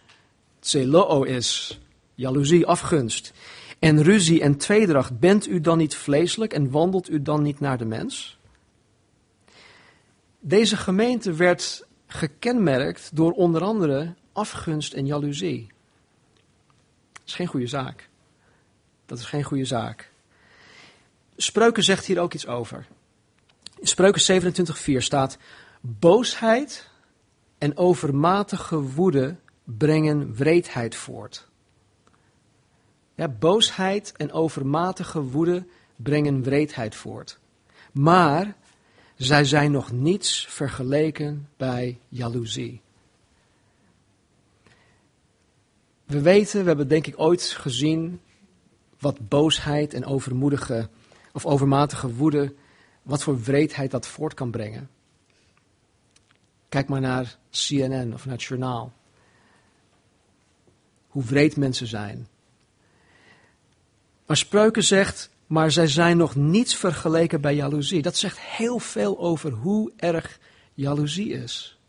tseloo 0.59 1.23
is, 1.23 1.79
jaloezie, 2.15 2.65
afgunst, 2.65 3.33
en 3.79 4.03
ruzie 4.03 4.41
en 4.41 4.57
tweedracht, 4.57 5.19
bent 5.19 5.47
u 5.47 5.61
dan 5.61 5.77
niet 5.77 5.95
vleeselijk 5.95 6.53
en 6.53 6.71
wandelt 6.71 7.09
u 7.09 7.21
dan 7.21 7.41
niet 7.41 7.59
naar 7.59 7.77
de 7.77 7.85
mens? 7.85 8.37
Deze 10.39 10.77
gemeente 10.77 11.33
werd 11.33 11.85
gekenmerkt 12.07 13.15
door 13.15 13.31
onder 13.31 13.63
andere 13.63 14.13
afgunst 14.31 14.93
en 14.93 15.05
jaloezie. 15.05 15.67
Dat 17.13 17.21
is 17.25 17.35
geen 17.35 17.47
goede 17.47 17.67
zaak. 17.67 18.09
Dat 19.05 19.19
is 19.19 19.25
geen 19.25 19.43
goede 19.43 19.65
zaak. 19.65 20.11
Spreuken 21.37 21.83
zegt 21.83 22.05
hier 22.05 22.19
ook 22.19 22.33
iets 22.33 22.47
over. 22.47 22.87
In 23.79 23.87
Spreuken 23.87 24.41
27:4 24.41 24.97
staat: 24.97 25.37
Boosheid 25.81 26.89
en 27.57 27.77
overmatige 27.77 28.81
woede 28.81 29.35
brengen 29.63 30.35
wreedheid 30.35 30.95
voort. 30.95 31.47
Ja, 33.17 33.27
boosheid 33.27 34.13
en 34.17 34.31
overmatige 34.31 35.21
woede 35.21 35.65
brengen 35.95 36.43
wreedheid 36.43 36.95
voort. 36.95 37.39
Maar 37.91 38.55
zij 39.15 39.45
zijn 39.45 39.71
nog 39.71 39.91
niets 39.91 40.45
vergeleken 40.49 41.49
bij 41.57 41.99
jaloezie. 42.09 42.81
We 46.05 46.21
weten, 46.21 46.61
we 46.61 46.67
hebben 46.67 46.87
denk 46.87 47.07
ik 47.07 47.19
ooit 47.19 47.43
gezien 47.43 48.21
wat 48.99 49.27
boosheid 49.27 49.93
en 49.93 50.05
overmoedige 50.05 50.89
of 51.33 51.45
overmatige 51.45 52.13
woede, 52.13 52.53
wat 53.01 53.23
voor 53.23 53.41
wreedheid 53.41 53.91
dat 53.91 54.07
voort 54.07 54.33
kan 54.33 54.51
brengen. 54.51 54.89
Kijk 56.69 56.87
maar 56.87 57.01
naar 57.01 57.37
CNN 57.49 58.13
of 58.13 58.25
naar 58.25 58.33
het 58.33 58.43
journaal. 58.43 58.93
Hoe 61.07 61.23
wreed 61.23 61.57
mensen 61.57 61.87
zijn. 61.87 62.27
Maar 64.27 64.37
Spreuken 64.37 64.83
zegt, 64.83 65.29
maar 65.47 65.71
zij 65.71 65.87
zijn 65.87 66.17
nog 66.17 66.35
niets 66.35 66.75
vergeleken 66.75 67.41
bij 67.41 67.55
jaloezie. 67.55 68.01
Dat 68.01 68.15
zegt 68.15 68.39
heel 68.39 68.79
veel 68.79 69.19
over 69.19 69.51
hoe 69.51 69.91
erg 69.95 70.39
jaloezie 70.73 71.33
is. 71.33 71.79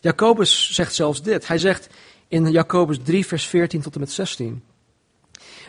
Jacobus 0.00 0.74
zegt 0.74 0.94
zelfs 0.94 1.22
dit. 1.22 1.48
Hij 1.48 1.58
zegt 1.58 1.88
in 2.28 2.50
Jacobus 2.50 2.98
3, 3.02 3.26
vers 3.26 3.46
14 3.46 3.80
tot 3.80 3.94
en 3.94 4.00
met 4.00 4.12
16. 4.12 4.62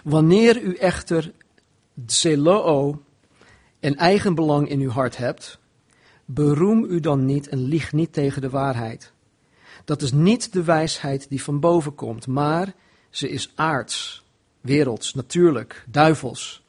Wanneer 0.03 0.61
u 0.61 0.75
echter 0.75 1.31
zeloo 2.05 3.03
en 3.79 3.95
eigenbelang 3.95 4.69
in 4.69 4.79
uw 4.79 4.89
hart 4.89 5.17
hebt, 5.17 5.59
beroem 6.25 6.83
u 6.83 6.99
dan 6.99 7.25
niet 7.25 7.47
en 7.47 7.63
lieg 7.63 7.93
niet 7.93 8.13
tegen 8.13 8.41
de 8.41 8.49
waarheid. 8.49 9.11
Dat 9.85 10.01
is 10.01 10.11
niet 10.11 10.53
de 10.53 10.63
wijsheid 10.63 11.29
die 11.29 11.43
van 11.43 11.59
boven 11.59 11.95
komt, 11.95 12.27
maar 12.27 12.73
ze 13.09 13.29
is 13.29 13.51
aards 13.55 14.23
werelds, 14.61 15.13
natuurlijk, 15.13 15.85
duivels. 15.87 16.63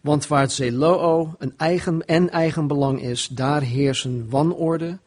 Want 0.00 0.26
waar 0.26 0.40
het 0.40 0.52
zeloo 0.52 1.34
een 1.38 1.54
eigen 1.56 2.06
en 2.06 2.30
eigen 2.30 2.66
belang 2.66 3.02
is, 3.02 3.26
daar 3.26 3.62
heersen 3.62 4.30
wanorde 4.30 4.98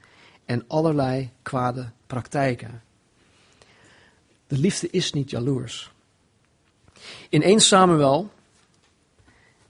en 0.45 0.63
allerlei 0.67 1.31
kwade 1.41 1.91
praktijken. 2.07 2.83
De 4.47 4.57
liefde 4.57 4.89
is 4.89 5.13
niet 5.13 5.29
jaloers. 5.29 5.91
In 7.29 7.41
1 7.41 7.59
Samuel 7.59 8.31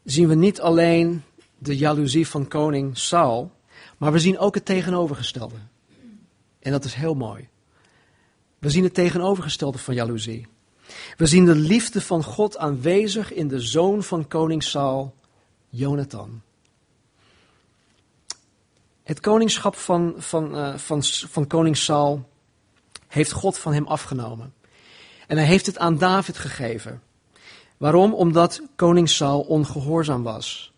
zien 0.03 0.27
we 0.27 0.35
niet 0.35 0.61
alleen 0.61 1.23
de 1.57 1.77
jaloezie 1.77 2.27
van 2.27 2.47
koning 2.47 2.97
Saul, 2.97 3.51
maar 3.97 4.11
we 4.11 4.19
zien 4.19 4.37
ook 4.37 4.55
het 4.55 4.65
tegenovergestelde. 4.65 5.55
En 6.59 6.71
dat 6.71 6.83
is 6.83 6.93
heel 6.93 7.15
mooi. 7.15 7.47
We 8.59 8.69
zien 8.69 8.83
het 8.83 8.93
tegenovergestelde 8.93 9.77
van 9.77 9.93
jaloezie. 9.93 10.47
We 11.17 11.25
zien 11.25 11.45
de 11.45 11.55
liefde 11.55 12.01
van 12.01 12.23
God 12.23 12.57
aanwezig 12.57 13.33
in 13.33 13.47
de 13.47 13.59
zoon 13.59 14.03
van 14.03 14.27
koning 14.27 14.63
Saul, 14.63 15.15
Jonathan. 15.69 16.41
Het 19.03 19.19
koningschap 19.19 19.75
van, 19.75 20.13
van, 20.17 20.55
uh, 20.55 20.77
van, 20.77 21.03
van 21.03 21.47
koning 21.47 21.77
Saul 21.77 22.29
heeft 23.07 23.31
God 23.31 23.57
van 23.57 23.73
hem 23.73 23.87
afgenomen. 23.87 24.53
En 25.27 25.37
hij 25.37 25.45
heeft 25.45 25.65
het 25.65 25.77
aan 25.77 25.97
David 25.97 26.37
gegeven. 26.37 27.01
Waarom? 27.77 28.13
Omdat 28.13 28.61
koning 28.75 29.09
Saul 29.09 29.41
ongehoorzaam 29.41 30.23
was. 30.23 30.73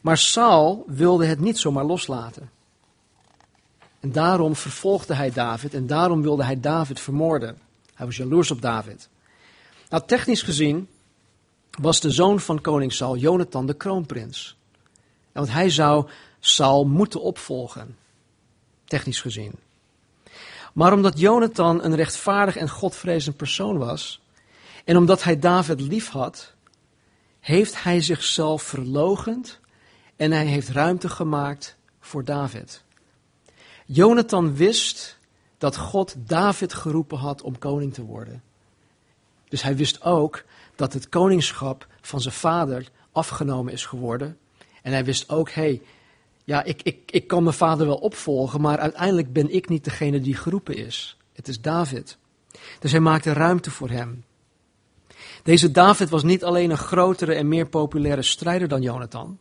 Maar 0.00 0.18
Saul 0.18 0.84
wilde 0.86 1.26
het 1.26 1.40
niet 1.40 1.58
zomaar 1.58 1.84
loslaten. 1.84 2.50
En 4.00 4.12
daarom 4.12 4.56
vervolgde 4.56 5.14
hij 5.14 5.30
David 5.30 5.74
en 5.74 5.86
daarom 5.86 6.22
wilde 6.22 6.44
hij 6.44 6.60
David 6.60 7.00
vermoorden. 7.00 7.58
Hij 7.96 8.06
was 8.06 8.16
jaloers 8.16 8.50
op 8.50 8.62
David. 8.62 9.08
Nou, 9.88 10.02
technisch 10.06 10.42
gezien 10.42 10.88
was 11.70 12.00
de 12.00 12.10
zoon 12.10 12.40
van 12.40 12.60
koning 12.60 12.92
Saul, 12.92 13.16
Jonathan, 13.16 13.66
de 13.66 13.74
kroonprins. 13.74 14.56
want 15.32 15.50
hij 15.50 15.70
zou 15.70 16.08
Saul 16.40 16.84
moeten 16.84 17.20
opvolgen, 17.20 17.96
technisch 18.84 19.20
gezien. 19.20 19.52
Maar 20.72 20.92
omdat 20.92 21.18
Jonathan 21.18 21.84
een 21.84 21.94
rechtvaardig 21.94 22.56
en 22.56 22.68
godvrezend 22.68 23.36
persoon 23.36 23.78
was, 23.78 24.20
en 24.84 24.96
omdat 24.96 25.22
hij 25.22 25.38
David 25.38 25.80
lief 25.80 26.08
had, 26.08 26.52
heeft 27.40 27.82
hij 27.82 28.00
zichzelf 28.00 28.62
verlogend 28.62 29.60
en 30.16 30.32
hij 30.32 30.46
heeft 30.46 30.68
ruimte 30.68 31.08
gemaakt 31.08 31.76
voor 32.00 32.24
David. 32.24 32.82
Jonathan 33.86 34.54
wist 34.54 35.15
dat 35.66 35.76
God 35.76 36.14
David 36.18 36.74
geroepen 36.74 37.18
had 37.18 37.42
om 37.42 37.58
koning 37.58 37.94
te 37.94 38.04
worden. 38.04 38.42
Dus 39.48 39.62
hij 39.62 39.76
wist 39.76 40.02
ook 40.02 40.44
dat 40.74 40.92
het 40.92 41.08
koningschap 41.08 41.86
van 42.00 42.20
zijn 42.20 42.34
vader 42.34 42.88
afgenomen 43.12 43.72
is 43.72 43.86
geworden. 43.86 44.38
En 44.82 44.92
hij 44.92 45.04
wist 45.04 45.28
ook, 45.28 45.50
hé, 45.50 45.62
hey, 45.62 45.82
ja, 46.44 46.62
ik, 46.64 46.82
ik, 46.82 47.10
ik 47.10 47.26
kan 47.26 47.42
mijn 47.42 47.54
vader 47.54 47.86
wel 47.86 47.96
opvolgen, 47.96 48.60
maar 48.60 48.78
uiteindelijk 48.78 49.32
ben 49.32 49.54
ik 49.54 49.68
niet 49.68 49.84
degene 49.84 50.20
die 50.20 50.34
geroepen 50.36 50.76
is. 50.76 51.16
Het 51.32 51.48
is 51.48 51.60
David. 51.60 52.18
Dus 52.80 52.90
hij 52.90 53.00
maakte 53.00 53.32
ruimte 53.32 53.70
voor 53.70 53.90
hem. 53.90 54.24
Deze 55.42 55.70
David 55.70 56.08
was 56.08 56.22
niet 56.22 56.44
alleen 56.44 56.70
een 56.70 56.78
grotere 56.78 57.34
en 57.34 57.48
meer 57.48 57.68
populaire 57.68 58.22
strijder 58.22 58.68
dan 58.68 58.82
Jonathan, 58.82 59.38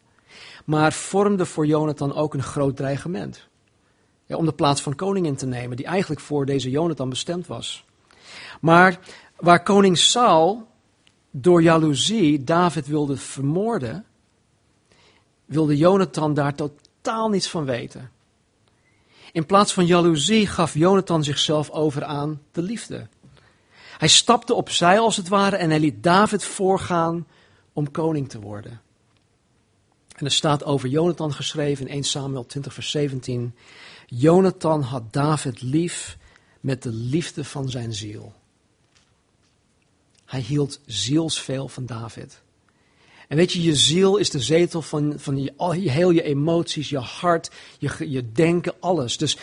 maar 0.65 0.93
vormde 0.93 1.45
voor 1.45 1.65
Jonathan 1.65 2.13
ook 2.13 2.33
een 2.33 2.43
groot 2.43 2.75
dreigement. 2.75 3.47
Om 4.27 4.45
de 4.45 4.53
plaats 4.53 4.81
van 4.81 4.95
koning 4.95 5.25
in 5.25 5.35
te 5.35 5.45
nemen, 5.45 5.77
die 5.77 5.85
eigenlijk 5.85 6.21
voor 6.21 6.45
deze 6.45 6.69
Jonathan 6.69 7.09
bestemd 7.09 7.47
was. 7.47 7.85
Maar 8.61 8.99
waar 9.35 9.63
koning 9.63 9.97
Saul 9.97 10.67
door 11.31 11.61
jaloezie 11.61 12.43
David 12.43 12.87
wilde 12.87 13.17
vermoorden, 13.17 14.05
wilde 15.45 15.77
Jonathan 15.77 16.33
daar 16.33 16.55
totaal 16.55 17.29
niets 17.29 17.49
van 17.49 17.65
weten. 17.65 18.11
In 19.31 19.45
plaats 19.45 19.73
van 19.73 19.85
jaloezie 19.85 20.47
gaf 20.47 20.73
Jonathan 20.73 21.23
zichzelf 21.23 21.69
over 21.69 22.03
aan 22.03 22.41
de 22.51 22.61
liefde. 22.61 23.07
Hij 23.97 24.07
stapte 24.07 24.53
opzij 24.53 24.99
als 24.99 25.17
het 25.17 25.27
ware 25.27 25.55
en 25.55 25.69
hij 25.69 25.79
liet 25.79 26.03
David 26.03 26.43
voorgaan 26.43 27.27
om 27.73 27.91
koning 27.91 28.29
te 28.29 28.39
worden. 28.39 28.81
En 30.15 30.25
er 30.25 30.31
staat 30.31 30.63
over 30.63 30.89
Jonathan 30.89 31.33
geschreven 31.33 31.87
in 31.87 31.93
1 31.93 32.03
Samuel 32.03 32.45
20 32.45 32.73
vers 32.73 32.91
17. 32.91 33.55
Jonathan 34.05 34.81
had 34.81 35.13
David 35.13 35.61
lief 35.61 36.17
met 36.59 36.83
de 36.83 36.91
liefde 36.91 37.43
van 37.43 37.69
zijn 37.69 37.93
ziel. 37.93 38.33
Hij 40.25 40.39
hield 40.39 40.79
zielsveel 40.85 41.67
van 41.67 41.85
David. 41.85 42.41
En 43.27 43.37
weet 43.37 43.51
je, 43.51 43.61
je 43.61 43.75
ziel 43.75 44.17
is 44.17 44.29
de 44.29 44.39
zetel 44.39 44.81
van, 44.81 45.13
van 45.17 45.43
je, 45.43 45.53
heel 45.89 46.09
je 46.09 46.23
emoties, 46.23 46.89
je 46.89 46.97
hart, 46.97 47.51
je, 47.79 48.09
je 48.11 48.31
denken, 48.31 48.73
alles. 48.79 49.17
Dus 49.17 49.37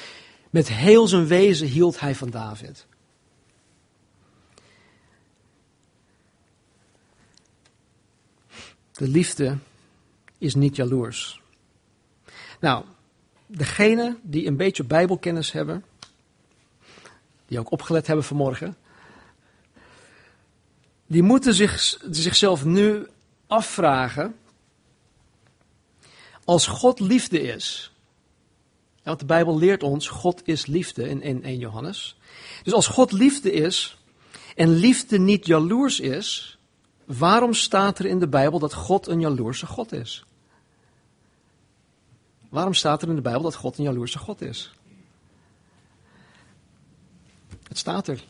met 0.51 0.69
heel 0.69 1.09
zijn 1.09 1.27
wezen 1.27 1.67
hield 1.67 2.01
hij 2.01 2.15
van 2.15 2.31
David. 2.31 2.87
De 8.93 9.09
liefde 9.09 9.59
is 10.39 10.55
niet 10.55 10.77
jaloers. 10.77 11.41
Nou, 12.61 12.85
degene 13.57 14.17
die 14.23 14.47
een 14.47 14.57
beetje 14.57 14.85
Bijbelkennis 14.85 15.53
hebben, 15.53 15.85
die 17.47 17.59
ook 17.59 17.71
opgelet 17.71 18.07
hebben 18.07 18.25
vanmorgen, 18.25 18.77
die 21.07 21.23
moeten 21.23 21.55
zich, 21.55 21.99
zichzelf 22.11 22.65
nu 22.65 23.07
afvragen, 23.47 24.37
als 26.45 26.67
God 26.67 27.01
liefde 27.01 27.41
is, 27.41 27.93
want 29.03 29.19
de 29.19 29.27
Bijbel 29.27 29.59
leert 29.59 29.83
ons, 29.83 30.09
God 30.09 30.43
is 30.45 30.67
liefde 30.67 31.09
in, 31.09 31.23
in 31.23 31.45
1 31.45 31.59
Johannes. 31.59 32.17
Dus 32.63 32.73
als 32.73 32.87
God 32.87 33.13
liefde 33.13 33.53
is 33.53 33.97
en 34.57 34.69
liefde 34.69 35.19
niet 35.19 35.47
jaloers 35.47 36.01
is, 36.01 36.59
waarom 37.05 37.55
staat 37.55 37.99
er 37.99 38.07
in 38.07 38.19
de 38.19 38.29
Bijbel 38.29 38.59
dat 38.59 38.75
God 38.75 39.07
een 39.07 39.21
jaloerse 39.21 39.67
God 39.67 39.93
is? 39.93 40.25
Waarom 42.53 42.75
staat 42.75 43.03
er 43.03 43.09
in 43.09 43.15
de 43.15 43.21
Bijbel 43.21 43.43
dat 43.43 43.55
God 43.55 43.79
een 43.79 43.85
jaloerse 43.85 44.19
God 44.19 44.41
is? 44.41 44.73
Het 47.69 47.79
staat 47.79 48.09
er. 48.09 48.25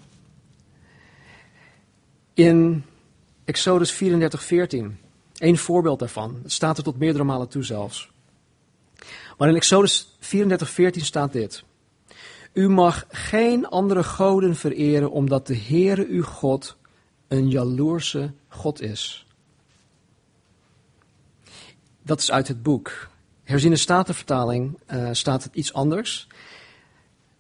In 2.34 2.84
Exodus 3.44 3.92
34, 3.92 4.42
14. 4.42 4.98
Eén 5.36 5.58
voorbeeld 5.58 5.98
daarvan. 5.98 6.38
Het 6.42 6.52
staat 6.52 6.78
er 6.78 6.84
tot 6.84 6.98
meerdere 6.98 7.24
malen 7.24 7.48
toe 7.48 7.62
zelfs. 7.62 8.10
Maar 9.38 9.48
in 9.48 9.54
Exodus 9.54 10.16
34, 10.18 10.70
14 10.70 11.04
staat 11.04 11.32
dit. 11.32 11.64
U 12.52 12.68
mag 12.68 13.06
geen 13.08 13.68
andere 13.68 14.04
goden 14.04 14.56
vereren, 14.56 15.10
omdat 15.10 15.46
de 15.46 15.56
Heere 15.56 16.06
uw 16.06 16.22
God 16.22 16.76
een 17.28 17.50
jaloerse 17.50 18.32
God 18.48 18.80
is. 18.80 19.26
Dat 22.02 22.20
is 22.20 22.30
uit 22.30 22.48
het 22.48 22.62
boek. 22.62 23.10
Herziene 23.42 23.76
Statenvertaling 23.76 24.78
uh, 24.92 25.08
staat 25.12 25.42
het 25.42 25.54
iets 25.54 25.72
anders. 25.72 26.26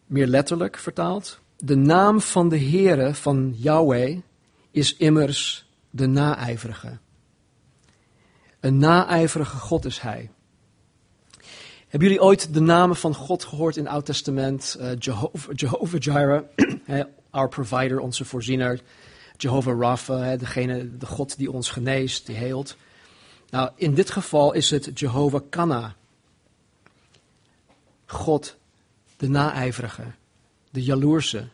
Meer 0.06 0.26
letterlijk 0.26 0.76
vertaald. 0.78 1.40
De 1.56 1.76
naam 1.76 2.20
van 2.20 2.48
de 2.48 2.58
Heere, 2.58 3.14
van 3.14 3.54
Yahweh, 3.56 4.18
is 4.70 4.96
immers 4.96 5.66
de 5.90 6.06
naijverige. 6.06 6.98
Een 8.60 8.78
naijverige 8.78 9.56
God 9.56 9.84
is 9.84 10.00
hij. 10.00 10.30
Hebben 11.88 12.08
jullie 12.08 12.24
ooit 12.24 12.54
de 12.54 12.60
namen 12.60 12.96
van 12.96 13.14
God 13.14 13.44
gehoord 13.44 13.76
in 13.76 13.84
het 13.84 13.92
Oud 13.92 14.04
Testament? 14.04 14.76
Uh, 14.80 14.90
Jehovah, 14.98 15.54
Jehovah 15.54 16.00
Jireh, 16.00 16.42
our 17.30 17.48
provider, 17.48 18.00
onze 18.00 18.24
voorziener. 18.24 18.80
Jehovah 19.36 19.78
Rapha, 19.78 20.36
degene, 20.36 20.96
de 20.96 21.06
God 21.06 21.38
die 21.38 21.50
ons 21.50 21.70
geneest, 21.70 22.26
die 22.26 22.36
heelt. 22.36 22.76
Nou, 23.52 23.70
in 23.76 23.94
dit 23.94 24.10
geval 24.10 24.52
is 24.52 24.70
het 24.70 24.98
Jehovah 24.98 25.40
Kana. 25.48 25.96
God, 28.06 28.56
de 29.16 29.28
naijverige, 29.28 30.04
de 30.70 30.82
jaloerse. 30.82 31.48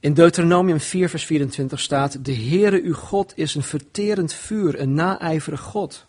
In 0.00 0.14
Deuteronomium 0.14 0.80
4, 0.80 1.08
vers 1.08 1.24
24 1.24 1.80
staat: 1.80 2.24
De 2.24 2.34
Heere 2.34 2.82
uw 2.82 2.94
God 2.94 3.32
is 3.36 3.54
een 3.54 3.62
verterend 3.62 4.32
vuur, 4.32 4.80
een 4.80 4.94
naijverig 4.94 5.60
God. 5.60 6.06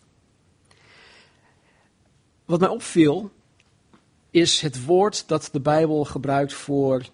Wat 2.44 2.60
mij 2.60 2.68
opviel, 2.68 3.30
is 4.30 4.60
het 4.60 4.84
woord 4.84 5.28
dat 5.28 5.48
de 5.52 5.60
Bijbel 5.60 6.04
gebruikt 6.04 6.52
voor 6.52 7.04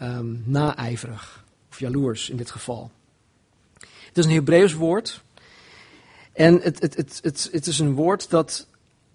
um, 0.00 0.42
naijverig, 0.46 1.44
of 1.70 1.78
jaloers 1.78 2.30
in 2.30 2.36
dit 2.36 2.50
geval. 2.50 2.90
Het 3.78 4.18
is 4.18 4.24
een 4.24 4.32
Hebreeuws 4.32 4.72
woord. 4.72 5.22
En 6.34 6.60
het, 6.62 6.80
het, 6.80 6.96
het, 6.96 7.48
het, 7.52 7.66
is 7.66 7.78
een 7.78 7.94
woord 7.94 8.30
dat 8.30 8.66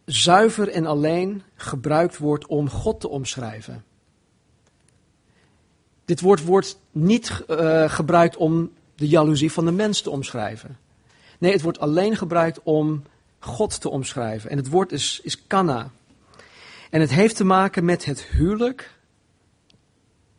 zuiver 0.05 0.69
en 0.69 0.85
alleen 0.85 1.43
gebruikt 1.55 2.17
wordt 2.17 2.47
om 2.47 2.69
God 2.69 2.99
te 2.99 3.09
omschrijven. 3.09 3.83
Dit 6.05 6.21
woord 6.21 6.43
wordt 6.43 6.79
niet 6.91 7.43
uh, 7.47 7.89
gebruikt 7.89 8.37
om 8.37 8.71
de 8.95 9.07
jaloezie 9.07 9.51
van 9.51 9.65
de 9.65 9.71
mens 9.71 10.01
te 10.01 10.09
omschrijven. 10.09 10.77
Nee, 11.39 11.51
het 11.51 11.61
wordt 11.61 11.79
alleen 11.79 12.15
gebruikt 12.15 12.59
om 12.63 13.03
God 13.39 13.81
te 13.81 13.89
omschrijven. 13.89 14.49
En 14.49 14.57
het 14.57 14.69
woord 14.69 14.91
is, 14.91 15.19
is 15.23 15.47
kana. 15.47 15.91
En 16.89 17.01
het 17.01 17.09
heeft 17.09 17.35
te 17.35 17.43
maken 17.43 17.85
met 17.85 18.05
het 18.05 18.23
huwelijk 18.23 18.97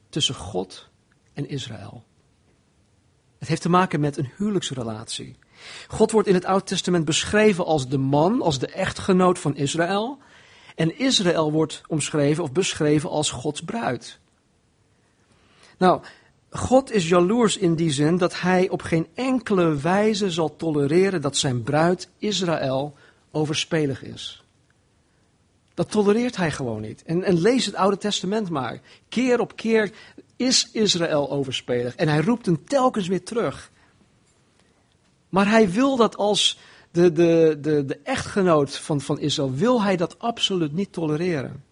tussen 0.08 0.34
God 0.34 0.88
en 1.32 1.48
Israël. 1.48 2.04
Het 3.38 3.48
heeft 3.48 3.62
te 3.62 3.68
maken 3.68 4.00
met 4.00 4.16
een 4.16 4.30
huwelijksrelatie. 4.36 5.36
God 5.88 6.10
wordt 6.10 6.28
in 6.28 6.34
het 6.34 6.44
Oude 6.44 6.64
Testament 6.64 7.04
beschreven 7.04 7.64
als 7.64 7.88
de 7.88 7.98
man, 7.98 8.42
als 8.42 8.58
de 8.58 8.66
echtgenoot 8.66 9.38
van 9.38 9.56
Israël. 9.56 10.18
En 10.74 10.98
Israël 10.98 11.52
wordt 11.52 11.82
omschreven 11.88 12.42
of 12.42 12.52
beschreven 12.52 13.10
als 13.10 13.30
Gods 13.30 13.60
bruid. 13.60 14.18
Nou, 15.78 16.02
God 16.50 16.92
is 16.92 17.08
jaloers 17.08 17.56
in 17.56 17.74
die 17.74 17.90
zin 17.90 18.16
dat 18.16 18.40
hij 18.40 18.68
op 18.68 18.82
geen 18.82 19.06
enkele 19.14 19.76
wijze 19.76 20.30
zal 20.30 20.56
tolereren 20.56 21.20
dat 21.20 21.36
zijn 21.36 21.62
bruid 21.62 22.08
Israël 22.18 22.94
overspelig 23.30 24.02
is. 24.02 24.44
Dat 25.74 25.90
tolereert 25.90 26.36
hij 26.36 26.50
gewoon 26.50 26.80
niet. 26.80 27.02
En, 27.02 27.24
en 27.24 27.40
lees 27.40 27.66
het 27.66 27.74
Oude 27.74 27.98
Testament 27.98 28.50
maar. 28.50 28.80
Keer 29.08 29.40
op 29.40 29.56
keer 29.56 29.92
is 30.36 30.68
Israël 30.72 31.30
overspelig. 31.30 31.94
En 31.94 32.08
hij 32.08 32.20
roept 32.20 32.46
hem 32.46 32.64
telkens 32.64 33.08
weer 33.08 33.24
terug. 33.24 33.70
Maar 35.30 35.48
hij 35.48 35.70
wil 35.70 35.96
dat 35.96 36.16
als 36.16 36.58
de, 36.90 37.12
de, 37.12 37.58
de, 37.60 37.84
de 37.84 37.98
echtgenoot 38.04 38.76
van, 38.78 39.00
van 39.00 39.18
Israël, 39.18 39.54
wil 39.54 39.82
hij 39.82 39.96
dat 39.96 40.18
absoluut 40.18 40.72
niet 40.72 40.92
tolereren. 40.92 41.64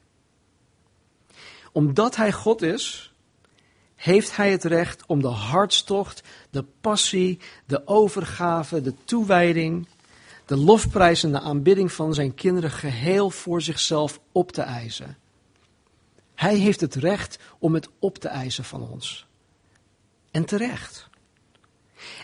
Omdat 1.72 2.16
hij 2.16 2.32
God 2.32 2.62
is, 2.62 3.12
heeft 3.94 4.36
hij 4.36 4.50
het 4.50 4.64
recht 4.64 5.06
om 5.06 5.22
de 5.22 5.28
hartstocht, 5.28 6.22
de 6.50 6.64
passie, 6.80 7.38
de 7.66 7.86
overgave, 7.86 8.80
de 8.80 8.94
toewijding, 9.04 9.86
de 10.46 10.56
lofprijs 10.56 11.22
en 11.22 11.32
de 11.32 11.40
aanbidding 11.40 11.92
van 11.92 12.14
zijn 12.14 12.34
kinderen 12.34 12.70
geheel 12.70 13.30
voor 13.30 13.62
zichzelf 13.62 14.20
op 14.32 14.52
te 14.52 14.62
eisen. 14.62 15.16
Hij 16.34 16.56
heeft 16.56 16.80
het 16.80 16.94
recht 16.94 17.38
om 17.58 17.74
het 17.74 17.88
op 17.98 18.18
te 18.18 18.28
eisen 18.28 18.64
van 18.64 18.88
ons. 18.88 19.26
En 20.30 20.44
terecht. 20.44 21.07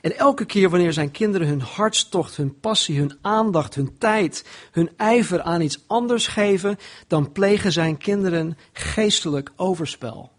En 0.00 0.16
elke 0.16 0.44
keer 0.44 0.70
wanneer 0.70 0.92
zijn 0.92 1.10
kinderen 1.10 1.48
hun 1.48 1.60
hartstocht, 1.60 2.36
hun 2.36 2.60
passie, 2.60 2.98
hun 2.98 3.18
aandacht, 3.20 3.74
hun 3.74 3.98
tijd, 3.98 4.44
hun 4.70 4.90
ijver 4.96 5.42
aan 5.42 5.60
iets 5.60 5.84
anders 5.86 6.26
geven, 6.26 6.78
dan 7.06 7.32
plegen 7.32 7.72
zijn 7.72 7.96
kinderen 7.96 8.58
geestelijk 8.72 9.52
overspel. 9.56 10.32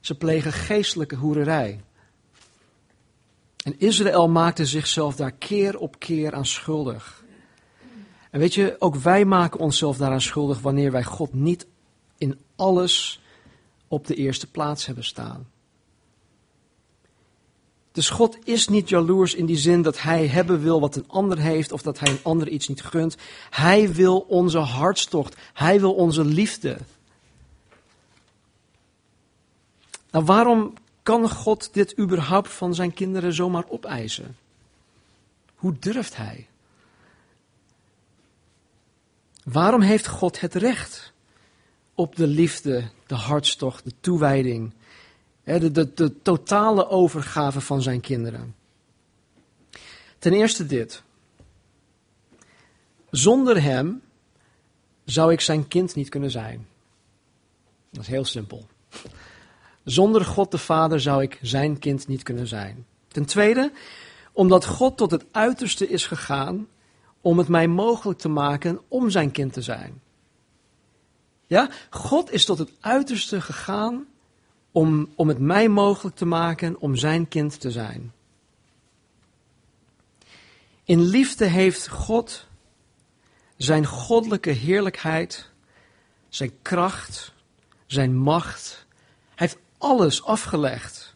Ze 0.00 0.14
plegen 0.14 0.52
geestelijke 0.52 1.16
hoererij. 1.16 1.80
En 3.64 3.78
Israël 3.78 4.28
maakte 4.28 4.66
zichzelf 4.66 5.16
daar 5.16 5.32
keer 5.32 5.78
op 5.78 5.98
keer 5.98 6.32
aan 6.32 6.46
schuldig. 6.46 7.24
En 8.30 8.40
weet 8.40 8.54
je, 8.54 8.76
ook 8.78 8.96
wij 8.96 9.24
maken 9.24 9.60
onszelf 9.60 9.96
daaraan 9.96 10.20
schuldig 10.20 10.60
wanneer 10.60 10.92
wij 10.92 11.04
God 11.04 11.32
niet 11.32 11.66
in 12.18 12.38
alles 12.56 13.22
op 13.88 14.06
de 14.06 14.14
eerste 14.14 14.50
plaats 14.50 14.86
hebben 14.86 15.04
staan. 15.04 15.48
Dus 17.94 18.10
God 18.10 18.38
is 18.44 18.68
niet 18.68 18.88
jaloers 18.88 19.34
in 19.34 19.46
die 19.46 19.56
zin 19.56 19.82
dat 19.82 20.00
hij 20.00 20.26
hebben 20.26 20.62
wil 20.62 20.80
wat 20.80 20.96
een 20.96 21.08
ander 21.08 21.38
heeft 21.38 21.72
of 21.72 21.82
dat 21.82 21.98
hij 21.98 22.10
een 22.10 22.22
ander 22.22 22.48
iets 22.48 22.68
niet 22.68 22.82
gunt. 22.82 23.16
Hij 23.50 23.92
wil 23.92 24.18
onze 24.28 24.58
hartstocht. 24.58 25.36
Hij 25.52 25.80
wil 25.80 25.94
onze 25.94 26.24
liefde. 26.24 26.78
Nou, 30.10 30.24
waarom 30.24 30.74
kan 31.02 31.30
God 31.30 31.68
dit 31.72 31.98
überhaupt 31.98 32.52
van 32.52 32.74
zijn 32.74 32.92
kinderen 32.92 33.32
zomaar 33.32 33.64
opeisen? 33.68 34.36
Hoe 35.54 35.78
durft 35.78 36.16
hij? 36.16 36.46
Waarom 39.44 39.80
heeft 39.80 40.06
God 40.06 40.40
het 40.40 40.54
recht 40.54 41.12
op 41.94 42.16
de 42.16 42.26
liefde, 42.26 42.90
de 43.06 43.14
hartstocht, 43.14 43.84
de 43.84 43.92
toewijding, 44.00 44.72
de, 45.44 45.94
de, 45.94 46.22
totale 46.22 46.88
overgave 46.88 47.60
van 47.60 47.82
zijn 47.82 48.00
kinderen? 48.00 48.54
Ten 50.18 50.32
eerste 50.32 50.66
dit. 50.66 51.02
Zonder 53.10 53.62
hem 53.62 54.02
zou 55.04 55.32
ik 55.32 55.40
zijn 55.40 55.68
kind 55.68 55.94
niet 55.94 56.08
kunnen 56.08 56.30
zijn. 56.30 56.66
Dat 57.90 58.02
is 58.02 58.08
heel 58.08 58.24
simpel. 58.24 58.66
Zonder 59.84 60.24
God 60.24 60.50
de 60.50 60.58
Vader 60.58 61.00
zou 61.00 61.22
ik 61.22 61.38
zijn 61.42 61.78
kind 61.78 62.08
niet 62.08 62.22
kunnen 62.22 62.46
zijn. 62.46 62.86
Ten 63.08 63.24
tweede, 63.24 63.72
omdat 64.32 64.66
God 64.66 64.96
tot 64.96 65.10
het 65.10 65.24
uiterste 65.30 65.88
is 65.88 66.06
gegaan 66.06 66.68
om 67.20 67.38
het 67.38 67.48
mij 67.48 67.68
mogelijk 67.68 68.18
te 68.18 68.28
maken 68.28 68.80
om 68.88 69.10
zijn 69.10 69.30
kind 69.30 69.52
te 69.52 69.62
zijn. 69.62 70.02
Ja, 71.46 71.70
God 71.90 72.30
is 72.30 72.44
tot 72.44 72.58
het 72.58 72.70
uiterste 72.80 73.40
gegaan 73.40 74.06
om, 74.74 75.08
om 75.14 75.28
het 75.28 75.38
mij 75.38 75.68
mogelijk 75.68 76.16
te 76.16 76.24
maken 76.24 76.80
om 76.80 76.96
zijn 76.96 77.28
kind 77.28 77.60
te 77.60 77.70
zijn. 77.70 78.12
In 80.84 81.00
liefde 81.00 81.44
heeft 81.44 81.88
God 81.88 82.46
zijn 83.56 83.86
goddelijke 83.86 84.50
heerlijkheid, 84.50 85.50
zijn 86.28 86.52
kracht, 86.62 87.32
zijn 87.86 88.16
macht. 88.16 88.86
Hij 89.34 89.46
heeft 89.46 89.58
alles 89.78 90.24
afgelegd. 90.24 91.14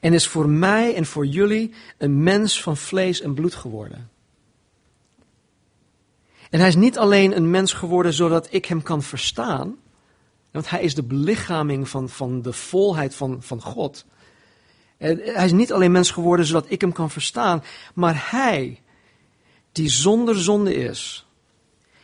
En 0.00 0.12
is 0.12 0.26
voor 0.26 0.48
mij 0.48 0.94
en 0.94 1.06
voor 1.06 1.26
jullie 1.26 1.74
een 1.98 2.22
mens 2.22 2.62
van 2.62 2.76
vlees 2.76 3.20
en 3.20 3.34
bloed 3.34 3.54
geworden. 3.54 4.10
En 6.50 6.58
hij 6.58 6.68
is 6.68 6.76
niet 6.76 6.98
alleen 6.98 7.36
een 7.36 7.50
mens 7.50 7.72
geworden 7.72 8.12
zodat 8.12 8.52
ik 8.52 8.64
hem 8.64 8.82
kan 8.82 9.02
verstaan. 9.02 9.76
Want 10.50 10.70
hij 10.70 10.82
is 10.82 10.94
de 10.94 11.02
belichaming 11.02 11.88
van, 11.88 12.08
van 12.08 12.42
de 12.42 12.52
volheid 12.52 13.14
van, 13.14 13.42
van 13.42 13.60
God. 13.62 14.04
En 14.96 15.18
hij 15.18 15.44
is 15.44 15.52
niet 15.52 15.72
alleen 15.72 15.92
mens 15.92 16.10
geworden 16.10 16.46
zodat 16.46 16.66
ik 16.68 16.80
hem 16.80 16.92
kan 16.92 17.10
verstaan. 17.10 17.62
Maar 17.94 18.28
hij, 18.30 18.80
die 19.72 19.88
zonder 19.88 20.38
zonde 20.38 20.74
is, 20.74 21.26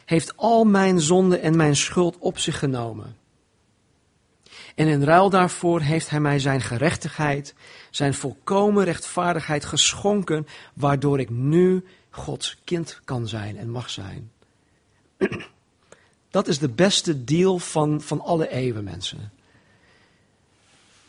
heeft 0.05 0.37
al 0.37 0.65
mijn 0.65 1.01
zonde 1.01 1.39
en 1.39 1.57
mijn 1.57 1.77
schuld 1.77 2.17
op 2.19 2.39
zich 2.39 2.59
genomen. 2.59 3.17
En 4.75 4.87
in 4.87 5.03
ruil 5.03 5.31
daarvoor 5.31 5.81
heeft 5.81 6.11
hij 6.11 6.21
mij 6.21 6.39
zijn 6.39 6.61
gerechtigheid, 6.61 7.55
zijn 7.91 8.15
volkomen 8.15 8.85
rechtvaardigheid 8.85 9.65
geschonken, 9.65 10.47
waardoor 10.75 11.21
ik 11.21 11.31
nu 11.31 11.85
Gods 12.11 12.61
kind 12.65 13.01
kan 13.05 13.29
zijn 13.29 13.57
en 13.57 13.71
mag 13.71 13.91
zijn. 13.91 14.31
Dat 16.37 16.49
is 16.49 16.59
de 16.59 16.69
beste 16.69 17.25
deal 17.25 17.59
van, 17.59 18.01
van 18.01 18.21
alle 18.21 18.49
eeuwen, 18.49 18.85
mensen. 18.85 19.33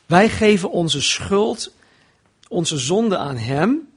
Wij 0.06 0.30
geven 0.30 0.72
onze 0.72 1.02
schuld, 1.02 1.72
onze 2.48 2.78
zonde 2.78 3.18
aan 3.18 3.38
Hem. 3.38 3.90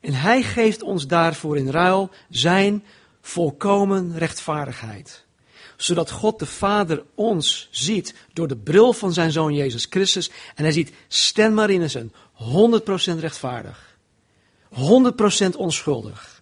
En 0.00 0.12
Hij 0.12 0.42
geeft 0.42 0.82
ons 0.82 1.06
daarvoor 1.06 1.56
in 1.56 1.70
ruil 1.70 2.10
zijn 2.30 2.84
volkomen 3.20 4.18
rechtvaardigheid 4.18 5.24
zodat 5.76 6.10
God 6.10 6.38
de 6.38 6.46
Vader 6.46 7.04
ons 7.14 7.68
ziet 7.70 8.14
door 8.32 8.48
de 8.48 8.56
bril 8.56 8.92
van 8.92 9.12
zijn 9.12 9.32
zoon 9.32 9.54
Jezus 9.54 9.86
Christus. 9.90 10.30
En 10.54 10.64
hij 10.64 10.72
ziet 10.72 10.92
Stan 11.08 11.54
Marinissen 11.54 12.12
100% 12.34 13.18
rechtvaardig. 13.18 13.96
100% 14.74 15.56
onschuldig. 15.56 16.33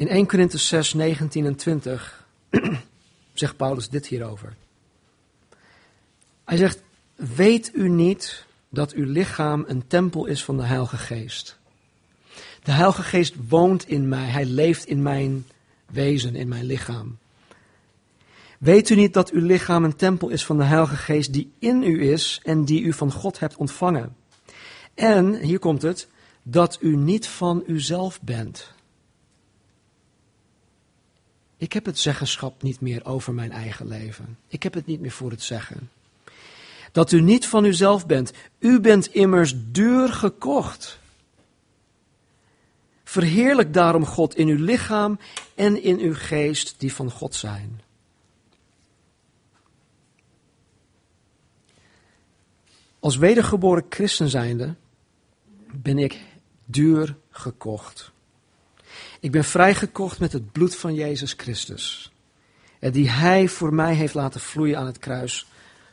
In 0.00 0.08
1 0.08 0.26
Korinthe 0.26 0.58
6, 0.58 0.94
19 0.94 1.46
en 1.46 1.56
20 1.56 2.26
zegt 3.32 3.56
Paulus 3.56 3.88
dit 3.88 4.06
hierover. 4.06 4.54
Hij 6.44 6.56
zegt, 6.56 6.82
weet 7.14 7.70
u 7.74 7.88
niet 7.88 8.44
dat 8.68 8.92
uw 8.92 9.10
lichaam 9.10 9.64
een 9.66 9.86
tempel 9.86 10.26
is 10.26 10.44
van 10.44 10.56
de 10.56 10.62
Heilige 10.62 10.96
Geest 10.96 11.58
de 12.62 12.72
Heilige 12.72 13.02
Geest 13.02 13.34
woont 13.48 13.88
in 13.88 14.08
mij. 14.08 14.26
Hij 14.26 14.44
leeft 14.44 14.86
in 14.86 15.02
mijn 15.02 15.46
wezen, 15.86 16.34
in 16.34 16.48
mijn 16.48 16.64
lichaam. 16.64 17.18
Weet 18.58 18.90
u 18.90 18.94
niet 18.94 19.14
dat 19.14 19.30
uw 19.30 19.46
lichaam 19.46 19.84
een 19.84 19.96
tempel 19.96 20.28
is 20.28 20.44
van 20.44 20.58
de 20.58 20.64
Heilige 20.64 20.96
Geest 20.96 21.32
die 21.32 21.52
in 21.58 21.82
u 21.82 22.10
is 22.10 22.40
en 22.44 22.64
die 22.64 22.82
u 22.82 22.92
van 22.92 23.12
God 23.12 23.38
hebt 23.38 23.56
ontvangen? 23.56 24.16
En, 24.94 25.34
hier 25.34 25.58
komt 25.58 25.82
het, 25.82 26.08
dat 26.42 26.78
u 26.80 26.96
niet 26.96 27.26
van 27.26 27.62
uzelf 27.66 28.20
bent. 28.20 28.72
Ik 31.60 31.72
heb 31.72 31.84
het 31.84 31.98
zeggenschap 31.98 32.62
niet 32.62 32.80
meer 32.80 33.04
over 33.04 33.34
mijn 33.34 33.52
eigen 33.52 33.86
leven. 33.86 34.38
Ik 34.48 34.62
heb 34.62 34.74
het 34.74 34.86
niet 34.86 35.00
meer 35.00 35.10
voor 35.10 35.30
het 35.30 35.42
zeggen. 35.42 35.90
Dat 36.92 37.12
u 37.12 37.20
niet 37.20 37.46
van 37.46 37.64
uzelf 37.64 38.06
bent. 38.06 38.32
U 38.58 38.80
bent 38.80 39.06
immers 39.06 39.54
duur 39.56 40.08
gekocht. 40.08 40.98
Verheerlijk 43.04 43.74
daarom 43.74 44.06
God 44.06 44.36
in 44.36 44.48
uw 44.48 44.64
lichaam 44.64 45.18
en 45.54 45.82
in 45.82 45.98
uw 45.98 46.14
geest 46.14 46.74
die 46.78 46.92
van 46.92 47.10
God 47.10 47.34
zijn. 47.34 47.80
Als 52.98 53.16
wedergeboren 53.16 53.86
christen 53.88 54.28
zijnde 54.28 54.74
ben 55.72 55.98
ik 55.98 56.20
duur 56.64 57.16
gekocht. 57.30 58.12
Ik 59.20 59.30
ben 59.30 59.44
vrijgekocht 59.44 60.18
met 60.18 60.32
het 60.32 60.52
bloed 60.52 60.76
van 60.76 60.94
Jezus 60.94 61.34
Christus. 61.36 62.12
Die 62.78 63.10
Hij 63.10 63.48
voor 63.48 63.74
mij 63.74 63.94
heeft 63.94 64.14
laten 64.14 64.40
vloeien 64.40 64.78
aan 64.78 64.86
het 64.86 64.98
kruis 64.98 65.46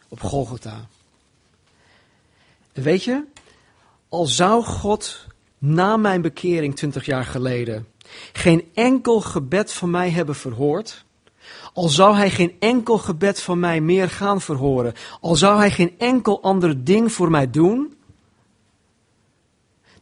op 0.08 0.20
Golgotha. 0.20 0.88
En 2.74 2.84
weet 2.84 3.04
je, 3.04 3.24
al 4.10 4.26
zou 4.26 4.64
God 4.64 5.26
na 5.58 5.98
mijn 5.98 6.22
bekering 6.22 6.76
twintig 6.76 7.06
jaar 7.06 7.26
geleden 7.26 7.88
geen 8.34 8.70
enkel 8.74 9.22
gebed 9.22 9.74
van 9.74 9.90
mij 9.90 10.10
hebben 10.10 10.36
verhoord, 10.36 11.06
al 11.74 11.88
zou 11.88 12.16
hij 12.16 12.30
geen 12.30 12.56
enkel 12.60 12.98
gebed 12.98 13.42
van 13.42 13.60
mij 13.60 13.82
meer 13.82 14.10
gaan 14.10 14.42
verhoren, 14.42 14.94
al 15.22 15.36
zou 15.36 15.58
hij 15.58 15.72
geen 15.72 15.96
enkel 15.98 16.42
ander 16.42 16.84
ding 16.84 17.12
voor 17.12 17.32
mij 17.32 17.50
doen, 17.50 17.97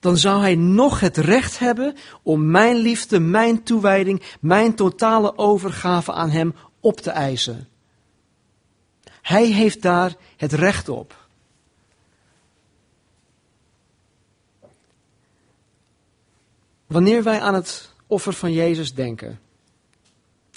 dan 0.05 0.17
zou 0.17 0.41
hij 0.41 0.55
nog 0.55 0.99
het 0.99 1.17
recht 1.17 1.59
hebben 1.59 1.95
om 2.23 2.51
mijn 2.51 2.75
liefde, 2.75 3.19
mijn 3.19 3.63
toewijding, 3.63 4.21
mijn 4.39 4.75
totale 4.75 5.37
overgave 5.37 6.11
aan 6.11 6.29
hem 6.29 6.55
op 6.79 7.01
te 7.01 7.09
eisen. 7.09 7.67
Hij 9.21 9.45
heeft 9.45 9.81
daar 9.81 10.15
het 10.37 10.53
recht 10.53 10.89
op. 10.89 11.27
Wanneer 16.87 17.23
wij 17.23 17.41
aan 17.41 17.53
het 17.53 17.93
offer 18.07 18.33
van 18.33 18.53
Jezus 18.53 18.93
denken, 18.93 19.39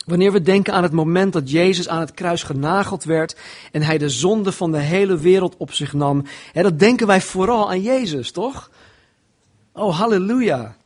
wanneer 0.06 0.32
we 0.32 0.42
denken 0.42 0.72
aan 0.74 0.82
het 0.82 0.92
moment 0.92 1.32
dat 1.32 1.50
Jezus 1.50 1.88
aan 1.88 2.00
het 2.00 2.14
kruis 2.14 2.42
genageld 2.42 3.04
werd 3.04 3.36
en 3.72 3.82
hij 3.82 3.98
de 3.98 4.08
zonde 4.08 4.52
van 4.52 4.72
de 4.72 4.78
hele 4.78 5.18
wereld 5.18 5.56
op 5.56 5.72
zich 5.72 5.92
nam, 5.92 6.24
hè, 6.52 6.62
dat 6.62 6.78
denken 6.78 7.06
wij 7.06 7.20
vooral 7.20 7.70
aan 7.70 7.82
Jezus, 7.82 8.30
toch? 8.30 8.70
Oh, 9.78 9.98
halleluja. 9.98 10.76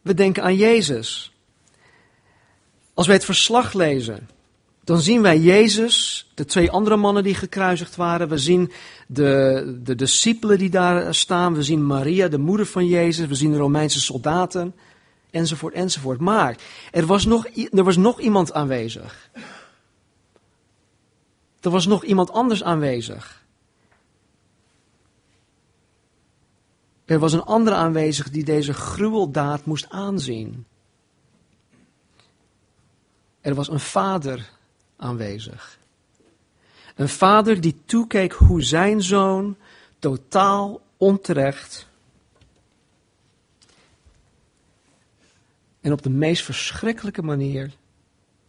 We 0.00 0.14
denken 0.14 0.42
aan 0.42 0.56
Jezus. 0.56 1.32
Als 2.94 3.06
wij 3.06 3.16
het 3.16 3.24
verslag 3.24 3.72
lezen, 3.72 4.28
dan 4.84 5.00
zien 5.00 5.22
wij 5.22 5.38
Jezus, 5.38 6.26
de 6.34 6.44
twee 6.44 6.70
andere 6.70 6.96
mannen 6.96 7.22
die 7.22 7.34
gekruisigd 7.34 7.96
waren. 7.96 8.28
We 8.28 8.38
zien 8.38 8.72
de, 9.06 9.78
de 9.82 9.94
discipelen 9.94 10.58
die 10.58 10.70
daar 10.70 11.14
staan. 11.14 11.54
We 11.54 11.62
zien 11.62 11.86
Maria, 11.86 12.28
de 12.28 12.38
moeder 12.38 12.66
van 12.66 12.86
Jezus. 12.86 13.26
We 13.26 13.34
zien 13.34 13.52
de 13.52 13.58
Romeinse 13.58 14.00
soldaten. 14.00 14.74
Enzovoort, 15.30 15.74
enzovoort. 15.74 16.20
Maar 16.20 16.56
er 16.90 17.06
was 17.06 17.24
nog, 17.24 17.46
er 17.70 17.84
was 17.84 17.96
nog 17.96 18.20
iemand 18.20 18.52
aanwezig. 18.52 19.30
Er 21.60 21.70
was 21.70 21.86
nog 21.86 22.04
iemand 22.04 22.32
anders 22.32 22.62
aanwezig. 22.62 23.41
Er 27.04 27.18
was 27.18 27.32
een 27.32 27.42
andere 27.42 27.76
aanwezig 27.76 28.30
die 28.30 28.44
deze 28.44 28.72
gruweldaad 28.72 29.64
moest 29.64 29.88
aanzien. 29.88 30.66
Er 33.40 33.54
was 33.54 33.68
een 33.68 33.80
vader 33.80 34.50
aanwezig. 34.96 35.78
Een 36.94 37.08
vader 37.08 37.60
die 37.60 37.76
toekeek 37.84 38.32
hoe 38.32 38.62
zijn 38.62 39.02
zoon 39.02 39.56
totaal 39.98 40.80
onterecht 40.96 41.86
en 45.80 45.92
op 45.92 46.02
de 46.02 46.10
meest 46.10 46.44
verschrikkelijke 46.44 47.22
manier 47.22 47.70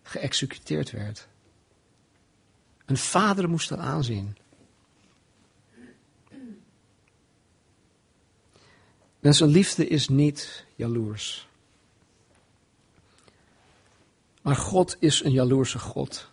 geëxecuteerd 0.04 0.92
werd. 0.92 1.28
Een 2.86 2.98
vader 2.98 3.50
moest 3.50 3.70
dat 3.70 3.80
aanzien. 3.80 4.38
Mensen, 9.24 9.48
liefde 9.48 9.88
is 9.88 10.08
niet 10.08 10.66
jaloers. 10.76 11.48
Maar 14.42 14.56
God 14.56 14.96
is 15.00 15.24
een 15.24 15.32
jaloerse 15.32 15.80
God. 15.80 16.30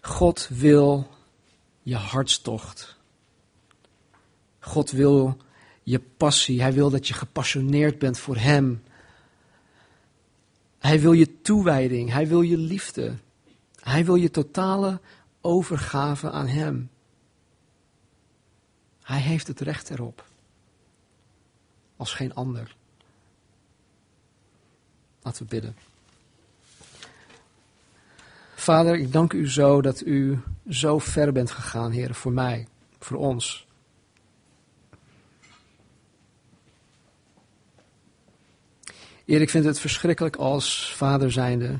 God 0.00 0.48
wil 0.48 1.08
je 1.82 1.96
hartstocht. 1.96 2.96
God 4.58 4.90
wil 4.90 5.36
je 5.82 6.00
passie. 6.00 6.60
Hij 6.60 6.72
wil 6.72 6.90
dat 6.90 7.08
je 7.08 7.14
gepassioneerd 7.14 7.98
bent 7.98 8.18
voor 8.18 8.36
Hem. 8.36 8.82
Hij 10.78 11.00
wil 11.00 11.12
je 11.12 11.40
toewijding. 11.40 12.10
Hij 12.10 12.28
wil 12.28 12.42
je 12.42 12.56
liefde. 12.56 13.14
Hij 13.80 14.04
wil 14.04 14.14
je 14.14 14.30
totale 14.30 15.00
overgave 15.40 16.30
aan 16.30 16.46
Hem. 16.46 16.90
Hij 19.02 19.20
heeft 19.20 19.46
het 19.46 19.60
recht 19.60 19.90
erop. 19.90 20.30
Als 22.02 22.14
geen 22.14 22.34
ander. 22.34 22.76
Laten 25.22 25.42
we 25.42 25.48
bidden. 25.48 25.76
Vader, 28.54 28.98
ik 28.98 29.12
dank 29.12 29.32
u 29.32 29.50
zo 29.50 29.80
dat 29.80 30.00
u 30.06 30.40
zo 30.68 30.98
ver 30.98 31.32
bent 31.32 31.50
gegaan, 31.50 31.90
Heer, 31.90 32.14
voor 32.14 32.32
mij, 32.32 32.66
voor 32.98 33.16
ons. 33.16 33.66
Heer, 39.24 39.40
ik 39.40 39.50
vind 39.50 39.64
het 39.64 39.80
verschrikkelijk 39.80 40.36
als 40.36 40.94
vader 40.94 41.32
zijnde 41.32 41.78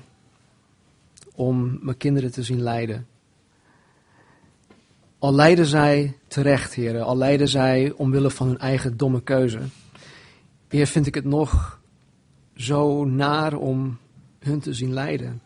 om 1.35 1.79
mijn 1.81 1.97
kinderen 1.97 2.33
te 2.33 2.43
zien 2.43 2.63
lijden. 2.63 3.07
Al 5.19 5.35
lijden 5.35 5.67
zij 5.67 6.19
terecht, 6.27 6.75
Heer, 6.75 7.01
al 7.01 7.17
lijden 7.17 7.49
zij 7.49 7.93
omwille 7.97 8.31
van 8.31 8.47
hun 8.47 8.59
eigen 8.59 8.97
domme 8.97 9.23
keuze. 9.23 9.61
Heer, 10.73 10.87
vind 10.87 11.07
ik 11.07 11.15
het 11.15 11.25
nog 11.25 11.81
zo 12.55 13.05
naar 13.05 13.55
om 13.55 13.99
hun 14.39 14.61
te 14.61 14.75
zien 14.75 14.93
lijden. 14.93 15.43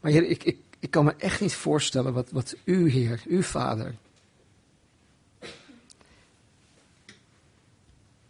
Maar 0.00 0.10
Heer, 0.10 0.24
ik, 0.24 0.44
ik, 0.44 0.58
ik 0.78 0.90
kan 0.90 1.04
me 1.04 1.14
echt 1.16 1.40
niet 1.40 1.54
voorstellen 1.54 2.12
wat, 2.12 2.30
wat 2.30 2.56
u, 2.64 2.90
Heer, 2.90 3.22
uw 3.26 3.42
Vader, 3.42 3.94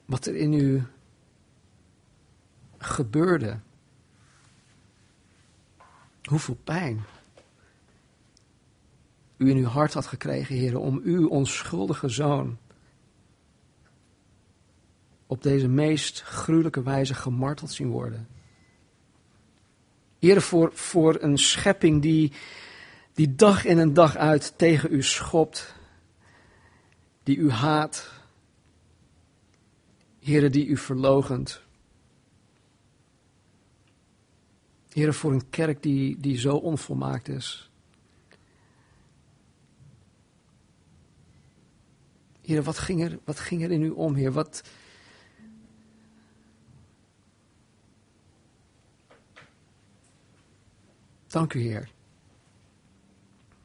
wat 0.04 0.26
er 0.26 0.36
in 0.36 0.52
u 0.52 0.82
gebeurde. 2.78 3.58
Hoeveel 6.22 6.58
pijn 6.64 7.04
u 9.36 9.50
in 9.50 9.56
uw 9.56 9.66
hart 9.66 9.94
had 9.94 10.06
gekregen, 10.06 10.56
Heer, 10.56 10.78
om 10.78 11.00
uw 11.04 11.28
onschuldige 11.28 12.08
zoon 12.08 12.58
op 15.26 15.42
deze 15.42 15.68
meest 15.68 16.22
gruwelijke 16.22 16.82
wijze 16.82 17.14
gemarteld 17.14 17.72
zien 17.72 17.88
worden. 17.88 18.28
Heer, 20.18 20.40
voor, 20.40 20.70
voor 20.74 21.16
een 21.20 21.38
schepping 21.38 22.02
die, 22.02 22.32
die 23.14 23.34
dag 23.34 23.64
in 23.64 23.78
en 23.78 23.94
dag 23.94 24.16
uit 24.16 24.52
tegen 24.56 24.92
u 24.92 25.02
schopt, 25.02 25.74
die 27.22 27.36
u 27.36 27.50
haat, 27.50 28.12
Heer, 30.20 30.50
die 30.50 30.66
u 30.66 30.76
verlogent. 30.76 31.60
Heer, 34.92 35.14
voor 35.14 35.32
een 35.32 35.50
kerk 35.50 35.82
die, 35.82 36.20
die 36.20 36.38
zo 36.38 36.56
onvolmaakt 36.56 37.28
is. 37.28 37.70
Heer, 42.44 42.62
wat 42.62 42.78
ging, 42.78 43.02
er, 43.02 43.18
wat 43.24 43.40
ging 43.40 43.62
er 43.62 43.70
in 43.70 43.82
u 43.82 43.90
om, 43.90 44.14
Heer? 44.14 44.32
Wat, 44.32 44.62
Dank 51.34 51.54
u, 51.54 51.60
Heer. 51.60 51.90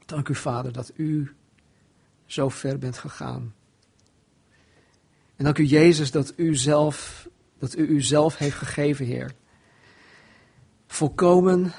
Dank 0.05 0.27
u, 0.27 0.35
Vader, 0.35 0.71
dat 0.71 0.91
u 0.95 1.35
zo 2.25 2.49
ver 2.49 2.77
bent 2.77 2.97
gegaan. 2.97 3.53
En 5.35 5.43
dank 5.43 5.57
u, 5.57 5.63
Jezus, 5.63 6.11
dat 6.11 6.33
u 6.35 6.55
zelf, 6.55 7.27
dat 7.59 7.77
u 7.77 7.87
uzelf 7.87 8.37
heeft 8.37 8.55
gegeven, 8.55 9.05
Heer. 9.05 9.31
Volkomen 10.87 11.71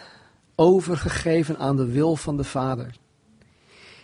overgegeven 0.55 1.59
aan 1.59 1.77
de 1.77 1.87
wil 1.87 2.17
van 2.17 2.37
de 2.37 2.45
Vader. 2.45 3.00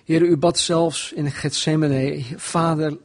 Heer, 0.06 0.22
u 0.22 0.36
bad 0.36 0.58
zelfs 0.58 1.12
in 1.12 1.30
Gethsemane, 1.30 2.24
Vader, 2.36 2.98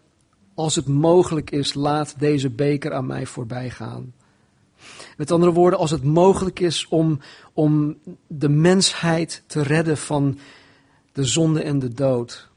als 0.53 0.75
het 0.75 0.87
mogelijk 0.87 1.51
is, 1.51 1.73
laat 1.73 2.19
deze 2.19 2.49
beker 2.49 2.93
aan 2.93 3.05
mij 3.05 3.25
voorbij 3.25 3.69
gaan. 3.69 4.13
Met 5.17 5.31
andere 5.31 5.51
woorden, 5.51 5.79
als 5.79 5.91
het 5.91 6.03
mogelijk 6.03 6.59
is 6.59 6.87
om, 6.87 7.19
om 7.53 7.97
de 8.27 8.49
mensheid 8.49 9.43
te 9.47 9.61
redden 9.61 9.97
van 9.97 10.39
de 11.11 11.25
zonde 11.25 11.63
en 11.63 11.79
de 11.79 11.93
dood, 11.93 12.49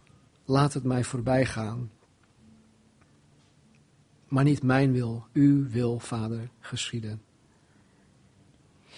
laat 0.45 0.73
het 0.73 0.85
mij 0.85 1.05
voorbij 1.05 1.47
gaan. 1.47 1.91
Maar 4.29 4.45
niet 4.45 4.63
mijn 4.63 4.93
wil, 4.93 5.27
uw 5.33 5.69
wil, 5.69 5.99
Vader, 5.99 6.49
geschieden. 6.61 7.23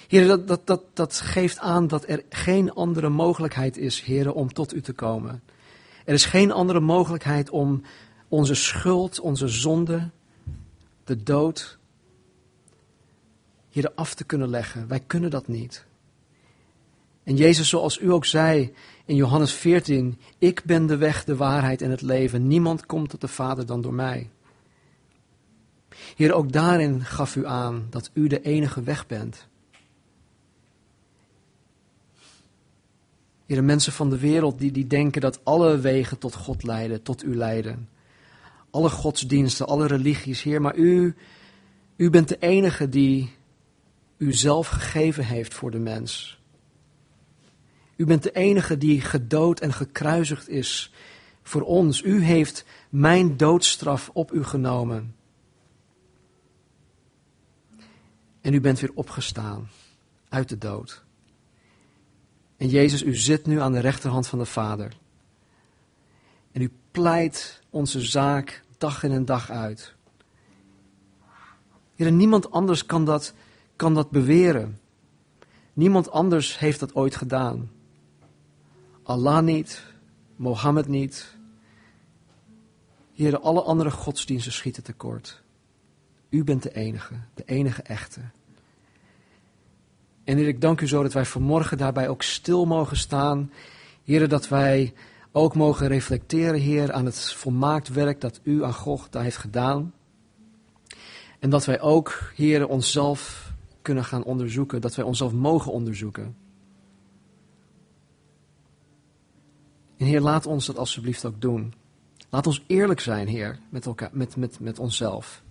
Heer, 0.06 0.26
dat, 0.26 0.48
dat, 0.48 0.66
dat, 0.66 0.82
dat 0.92 1.20
geeft 1.20 1.58
aan 1.58 1.86
dat 1.86 2.08
er 2.08 2.22
geen 2.28 2.72
andere 2.72 3.08
mogelijkheid 3.08 3.76
is, 3.76 4.00
Heer, 4.00 4.32
om 4.32 4.52
tot 4.52 4.74
u 4.74 4.80
te 4.80 4.92
komen. 4.92 5.42
Er 6.04 6.14
is 6.14 6.24
geen 6.24 6.52
andere 6.52 6.80
mogelijkheid 6.80 7.50
om 7.50 7.82
onze 8.28 8.54
schuld, 8.54 9.20
onze 9.20 9.48
zonde, 9.48 10.10
de 11.04 11.22
dood, 11.22 11.78
hier 13.68 13.92
af 13.94 14.14
te 14.14 14.24
kunnen 14.24 14.48
leggen. 14.48 14.88
Wij 14.88 15.00
kunnen 15.06 15.30
dat 15.30 15.48
niet. 15.48 15.86
En 17.22 17.36
Jezus, 17.36 17.68
zoals 17.68 18.00
u 18.00 18.12
ook 18.12 18.24
zei 18.24 18.72
in 19.04 19.16
Johannes 19.16 19.52
14, 19.52 20.18
ik 20.38 20.62
ben 20.64 20.86
de 20.86 20.96
weg, 20.96 21.24
de 21.24 21.36
waarheid 21.36 21.82
en 21.82 21.90
het 21.90 22.02
leven. 22.02 22.46
Niemand 22.46 22.86
komt 22.86 23.08
tot 23.08 23.20
de 23.20 23.28
Vader 23.28 23.66
dan 23.66 23.80
door 23.80 23.94
mij. 23.94 24.30
Heer, 26.16 26.32
ook 26.32 26.52
daarin 26.52 27.04
gaf 27.04 27.36
u 27.36 27.46
aan 27.46 27.86
dat 27.90 28.10
u 28.12 28.26
de 28.26 28.42
enige 28.42 28.82
weg 28.82 29.06
bent. 29.06 29.48
Heer, 33.46 33.64
mensen 33.64 33.92
van 33.92 34.10
de 34.10 34.18
wereld 34.18 34.58
die, 34.58 34.72
die 34.72 34.86
denken 34.86 35.20
dat 35.20 35.44
alle 35.44 35.78
wegen 35.78 36.18
tot 36.18 36.34
God 36.34 36.62
leiden, 36.62 37.02
tot 37.02 37.24
u 37.24 37.36
leiden. 37.36 37.88
Alle 38.70 38.90
godsdiensten, 38.90 39.66
alle 39.66 39.86
religies, 39.86 40.42
Heer, 40.42 40.60
maar 40.60 40.76
u, 40.76 41.14
u 41.96 42.10
bent 42.10 42.28
de 42.28 42.38
enige 42.38 42.88
die 42.88 43.34
u 44.16 44.32
zelf 44.32 44.68
gegeven 44.68 45.24
heeft 45.24 45.54
voor 45.54 45.70
de 45.70 45.78
mens. 45.78 46.40
U 47.96 48.04
bent 48.04 48.22
de 48.22 48.32
enige 48.32 48.78
die 48.78 49.00
gedood 49.00 49.60
en 49.60 49.72
gekruisigd 49.72 50.48
is 50.48 50.92
voor 51.42 51.62
ons. 51.62 52.02
U 52.02 52.22
heeft 52.22 52.64
mijn 52.90 53.36
doodstraf 53.36 54.10
op 54.12 54.32
u 54.32 54.44
genomen. 54.44 55.14
En 58.40 58.54
u 58.54 58.60
bent 58.60 58.80
weer 58.80 58.92
opgestaan 58.94 59.68
uit 60.28 60.48
de 60.48 60.58
dood. 60.58 61.05
En 62.56 62.68
Jezus, 62.68 63.02
u 63.02 63.16
zit 63.16 63.46
nu 63.46 63.60
aan 63.60 63.72
de 63.72 63.80
rechterhand 63.80 64.26
van 64.26 64.38
de 64.38 64.46
Vader. 64.46 64.96
En 66.52 66.62
u 66.62 66.72
pleit 66.90 67.62
onze 67.70 68.00
zaak 68.00 68.62
dag 68.78 69.02
in 69.02 69.12
en 69.12 69.24
dag 69.24 69.50
uit. 69.50 69.94
Heer, 71.94 72.12
niemand 72.12 72.50
anders 72.50 72.86
kan 72.86 73.04
dat, 73.04 73.34
kan 73.76 73.94
dat 73.94 74.10
beweren. 74.10 74.80
Niemand 75.72 76.10
anders 76.10 76.58
heeft 76.58 76.80
dat 76.80 76.94
ooit 76.94 77.16
gedaan. 77.16 77.70
Allah 79.02 79.42
niet, 79.42 79.82
Mohammed 80.36 80.88
niet. 80.88 81.36
Heer, 83.14 83.38
alle 83.38 83.62
andere 83.62 83.90
godsdiensten 83.90 84.52
schieten 84.52 84.82
tekort. 84.82 85.42
U 86.28 86.44
bent 86.44 86.62
de 86.62 86.74
enige, 86.74 87.14
de 87.34 87.44
enige 87.44 87.82
echte. 87.82 88.20
En 90.26 90.36
Heer, 90.36 90.48
ik 90.48 90.60
dank 90.60 90.80
u 90.80 90.88
zo 90.88 91.02
dat 91.02 91.12
wij 91.12 91.24
vanmorgen 91.24 91.78
daarbij 91.78 92.08
ook 92.08 92.22
stil 92.22 92.64
mogen 92.64 92.96
staan. 92.96 93.50
Heer, 94.04 94.28
dat 94.28 94.48
wij 94.48 94.94
ook 95.32 95.54
mogen 95.54 95.88
reflecteren, 95.88 96.60
Heer, 96.60 96.92
aan 96.92 97.04
het 97.04 97.32
volmaakt 97.32 97.88
werk 97.88 98.20
dat 98.20 98.40
u 98.42 98.64
aan 98.64 98.74
God 98.74 99.14
heeft 99.14 99.36
gedaan. 99.36 99.92
En 101.38 101.50
dat 101.50 101.64
wij 101.64 101.80
ook, 101.80 102.32
Heer, 102.34 102.68
onszelf 102.68 103.52
kunnen 103.82 104.04
gaan 104.04 104.24
onderzoeken, 104.24 104.80
dat 104.80 104.94
wij 104.94 105.04
onszelf 105.04 105.32
mogen 105.32 105.72
onderzoeken. 105.72 106.36
En 109.96 110.06
Heer, 110.06 110.20
laat 110.20 110.46
ons 110.46 110.66
dat 110.66 110.78
alsjeblieft 110.78 111.24
ook 111.24 111.40
doen. 111.40 111.74
Laat 112.30 112.46
ons 112.46 112.64
eerlijk 112.66 113.00
zijn, 113.00 113.28
Heer, 113.28 113.58
met, 113.68 113.86
elkaar, 113.86 114.10
met, 114.12 114.36
met, 114.36 114.60
met 114.60 114.78
onszelf. 114.78 115.42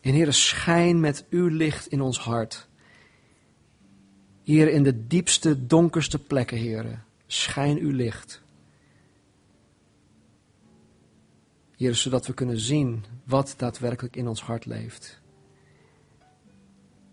En 0.00 0.12
Heer, 0.12 0.32
schijn 0.32 1.00
met 1.00 1.26
uw 1.30 1.46
licht 1.46 1.86
in 1.86 2.00
ons 2.00 2.18
hart. 2.18 2.68
Hier 4.42 4.68
in 4.68 4.82
de 4.82 5.06
diepste, 5.06 5.66
donkerste 5.66 6.18
plekken, 6.18 6.58
Heer, 6.58 7.04
schijn 7.26 7.78
uw 7.78 7.90
licht. 7.90 8.42
Heer, 11.76 11.94
zodat 11.94 12.26
we 12.26 12.34
kunnen 12.34 12.58
zien 12.58 13.04
wat 13.24 13.54
daadwerkelijk 13.56 14.16
in 14.16 14.28
ons 14.28 14.42
hart 14.42 14.66
leeft. 14.66 15.20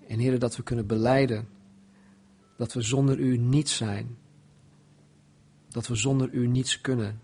En 0.07 0.19
Heer, 0.19 0.39
dat 0.39 0.55
we 0.55 0.63
kunnen 0.63 0.87
beleiden 0.87 1.47
dat 2.57 2.73
we 2.73 2.81
zonder 2.81 3.17
u 3.19 3.37
niets 3.37 3.75
zijn. 3.75 4.17
Dat 5.69 5.87
we 5.87 5.95
zonder 5.95 6.29
u 6.29 6.47
niets 6.47 6.81
kunnen. 6.81 7.21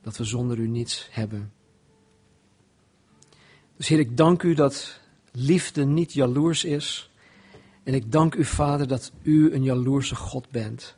Dat 0.00 0.16
we 0.16 0.24
zonder 0.24 0.58
u 0.58 0.68
niets 0.68 1.08
hebben. 1.10 1.52
Dus 3.78 3.88
Heer, 3.88 3.98
ik 3.98 4.16
dank 4.16 4.42
u 4.42 4.54
dat 4.54 5.00
liefde 5.32 5.84
niet 5.84 6.12
jaloers 6.12 6.64
is. 6.64 7.10
En 7.82 7.94
ik 7.94 8.12
dank 8.12 8.34
u, 8.34 8.44
Vader, 8.44 8.88
dat 8.88 9.12
u 9.22 9.52
een 9.52 9.62
jaloerse 9.62 10.14
God 10.14 10.50
bent. 10.50 10.96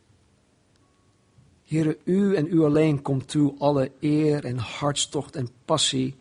Heer, 1.65 1.97
u 2.05 2.35
en 2.35 2.47
u 2.47 2.63
alleen 2.63 3.03
komt 3.03 3.29
toe 3.29 3.55
alle 3.59 3.93
eer 4.01 4.45
en 4.45 4.59
hartstocht 4.59 5.37
en 5.37 5.49
passie 5.65 6.17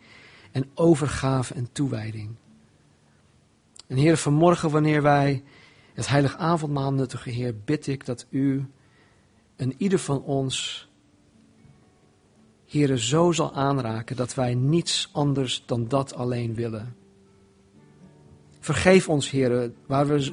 en 0.52 0.70
overgave 0.74 1.54
en 1.54 1.68
toewijding. 1.72 2.30
En 3.86 3.96
Heer, 3.96 4.16
vanmorgen 4.16 4.70
wanneer 4.70 5.02
wij 5.02 5.44
het 5.94 6.08
heilig 6.08 6.36
avondmaal 6.36 6.92
nuttigen, 6.92 7.32
Heer, 7.32 7.54
bid 7.64 7.86
ik 7.86 8.06
dat 8.06 8.26
u 8.30 8.66
en 9.56 9.74
ieder 9.76 9.98
van 9.98 10.22
ons 10.22 10.88
Heere, 12.70 12.98
zo 12.98 13.32
zal 13.32 13.54
aanraken 13.54 14.16
dat 14.16 14.34
wij 14.34 14.54
niets 14.54 15.08
anders 15.12 15.62
dan 15.66 15.88
dat 15.88 16.14
alleen 16.14 16.54
willen. 16.54 16.96
Vergeef 18.60 19.08
ons, 19.08 19.30
Heere, 19.30 19.72
waar 19.86 20.06
we 20.06 20.32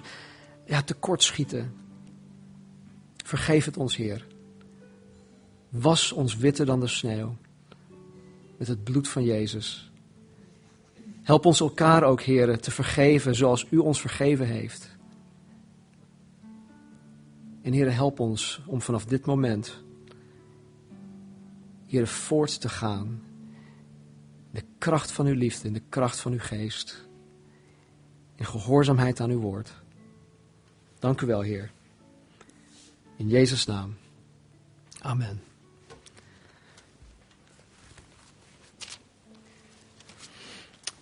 ja, 0.65 0.81
tekort 0.81 1.23
schieten. 1.23 1.73
Vergeef 3.25 3.65
het 3.65 3.77
ons, 3.77 3.95
Heer. 3.95 4.27
Was 5.69 6.11
ons 6.11 6.35
witter 6.35 6.65
dan 6.65 6.79
de 6.79 6.87
sneeuw 6.87 7.35
met 8.57 8.67
het 8.67 8.83
bloed 8.83 9.07
van 9.07 9.23
Jezus. 9.23 9.91
Help 11.23 11.45
ons 11.45 11.59
elkaar 11.59 12.03
ook, 12.03 12.21
Heere, 12.21 12.57
te 12.57 12.71
vergeven 12.71 13.35
zoals 13.35 13.65
U 13.69 13.77
ons 13.77 14.01
vergeven 14.01 14.47
heeft. 14.47 14.95
En 17.61 17.73
Heere, 17.73 17.89
help 17.89 18.19
ons 18.19 18.61
om 18.65 18.81
vanaf 18.81 19.05
dit 19.05 19.25
moment 19.25 19.85
hier 21.87 22.07
voort 22.07 22.61
te 22.61 22.69
gaan. 22.69 23.23
De 24.51 24.63
kracht 24.77 25.11
van 25.11 25.25
uw 25.25 25.35
liefde, 25.35 25.67
in 25.67 25.73
de 25.73 25.83
kracht 25.89 26.19
van 26.19 26.31
uw 26.31 26.39
geest. 26.39 27.07
In 28.35 28.45
gehoorzaamheid 28.45 29.19
aan 29.19 29.29
uw 29.29 29.39
woord. 29.39 29.73
Dank 30.99 31.21
u 31.21 31.25
wel, 31.25 31.41
Heer. 31.41 31.71
In 33.15 33.27
Jezus' 33.27 33.65
naam. 33.65 33.97
Amen. 35.01 35.41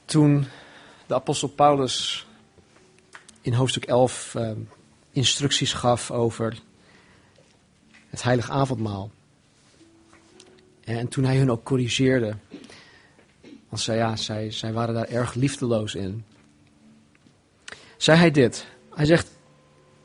Toen 0.06 0.46
de 1.08 1.14
apostel 1.14 1.48
Paulus 1.48 2.28
in 3.42 3.54
hoofdstuk 3.54 3.86
11 3.86 4.34
uh, 4.36 4.52
instructies 5.12 5.74
gaf 5.74 6.12
over 6.12 6.58
het 8.10 8.24
heilige 8.24 8.52
avondmaal. 8.52 9.12
En 10.86 11.08
toen 11.08 11.24
hij 11.24 11.38
hun 11.38 11.52
ook 11.52 11.64
corrigeerde, 11.64 12.36
want 13.70 13.82
zij, 13.82 13.96
ja, 13.96 14.16
zij, 14.16 14.52
zij 14.52 14.74
waren 14.74 14.94
daar 14.94 15.08
erg 15.08 15.34
liefdeloos 15.34 15.96
in, 15.96 16.24
zei 17.98 18.18
hij 18.18 18.32
dit. 18.32 18.66
Hij 18.94 19.06
zegt, 19.06 19.32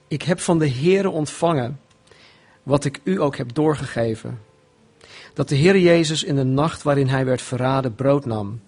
ik 0.09 0.23
heb 0.23 0.41
van 0.41 0.59
de 0.59 0.71
Heere 0.71 1.11
ontvangen 1.11 1.81
wat 2.63 2.85
ik 2.85 3.01
u 3.05 3.21
ook 3.21 3.37
heb 3.37 3.55
doorgegeven. 3.55 4.41
Dat 5.35 5.49
de 5.49 5.55
Heer 5.55 5.79
Jezus 5.79 6.25
in 6.25 6.37
de 6.37 6.45
nacht 6.45 6.83
waarin 6.83 7.09
hij 7.09 7.25
werd 7.25 7.43
verraden 7.43 7.95
brood 7.95 8.25
nam. 8.27 8.61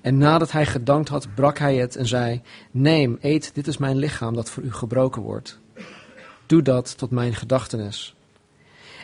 En 0.00 0.18
nadat 0.18 0.52
hij 0.52 0.66
gedankt 0.66 1.08
had, 1.08 1.34
brak 1.34 1.58
hij 1.58 1.76
het 1.76 1.96
en 1.96 2.06
zei, 2.06 2.42
neem, 2.70 3.18
eet, 3.20 3.54
dit 3.54 3.66
is 3.66 3.76
mijn 3.76 3.96
lichaam 3.96 4.34
dat 4.34 4.50
voor 4.50 4.62
u 4.62 4.72
gebroken 4.72 5.22
wordt. 5.22 5.58
Doe 6.46 6.62
dat 6.62 6.98
tot 6.98 7.10
mijn 7.10 7.34
gedachtenis. 7.34 8.14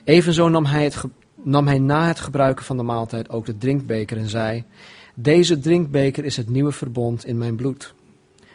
Evenzo 0.04 0.48
nam 0.48 0.64
hij 0.64 0.84
het 0.84 1.04
nam 1.43 1.66
hij 1.66 1.78
na 1.78 2.07
het 2.07 2.20
gebruiken 2.20 2.64
van 2.64 2.76
de 2.76 2.82
maaltijd 2.82 3.28
ook 3.28 3.47
de 3.47 3.59
drinkbeker 3.59 4.16
en 4.16 4.28
zei: 4.28 4.64
Deze 5.14 5.59
drinkbeker 5.59 6.24
is 6.24 6.36
het 6.36 6.49
nieuwe 6.49 6.72
verbond 6.72 7.24
in 7.24 7.38
mijn 7.38 7.57
bloed. 7.57 7.95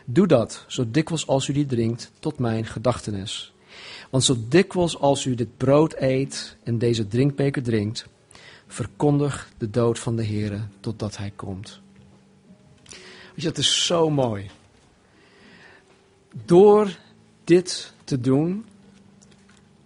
Doe 0.05 0.27
dat, 0.27 0.65
zo 0.67 0.85
dikwijls 0.91 1.27
als 1.27 1.47
u 1.47 1.53
die 1.53 1.65
drinkt, 1.65 2.11
tot 2.19 2.39
mijn 2.39 2.65
gedachtenis. 2.65 3.53
Want 4.09 4.23
zo 4.23 4.35
dikwijls 4.49 4.99
als 4.99 5.25
u 5.25 5.35
dit 5.35 5.57
brood 5.57 5.95
eet 5.97 6.57
en 6.63 6.77
deze 6.77 7.07
drinkbeker 7.07 7.63
drinkt, 7.63 8.07
verkondig 8.67 9.49
de 9.57 9.69
dood 9.69 9.99
van 9.99 10.15
de 10.15 10.25
Heere 10.25 10.61
totdat 10.79 11.17
hij 11.17 11.31
komt. 11.35 11.79
Weet 13.35 13.45
dat 13.45 13.57
is 13.57 13.85
zo 13.85 14.09
mooi. 14.09 14.49
Door 16.45 16.97
dit 17.43 17.93
te 18.03 18.19
doen, 18.19 18.65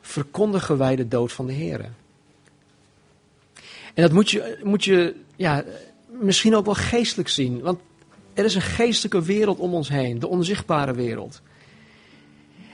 verkondigen 0.01 0.77
wij 0.77 0.95
de 0.95 1.07
dood 1.07 1.33
van 1.33 1.45
de 1.45 1.53
Heere. 1.53 1.89
En 3.99 4.05
dat 4.05 4.13
moet 4.13 4.31
je, 4.31 4.57
moet 4.63 4.83
je 4.83 5.15
ja, 5.35 5.63
misschien 6.07 6.55
ook 6.55 6.65
wel 6.65 6.73
geestelijk 6.73 7.29
zien. 7.29 7.61
Want 7.61 7.79
Er 8.33 8.45
is 8.45 8.55
een 8.55 8.61
geestelijke 8.61 9.21
wereld 9.21 9.59
om 9.59 9.73
ons 9.73 9.89
heen, 9.89 10.19
de 10.19 10.27
onzichtbare 10.27 10.93
wereld. 10.93 11.41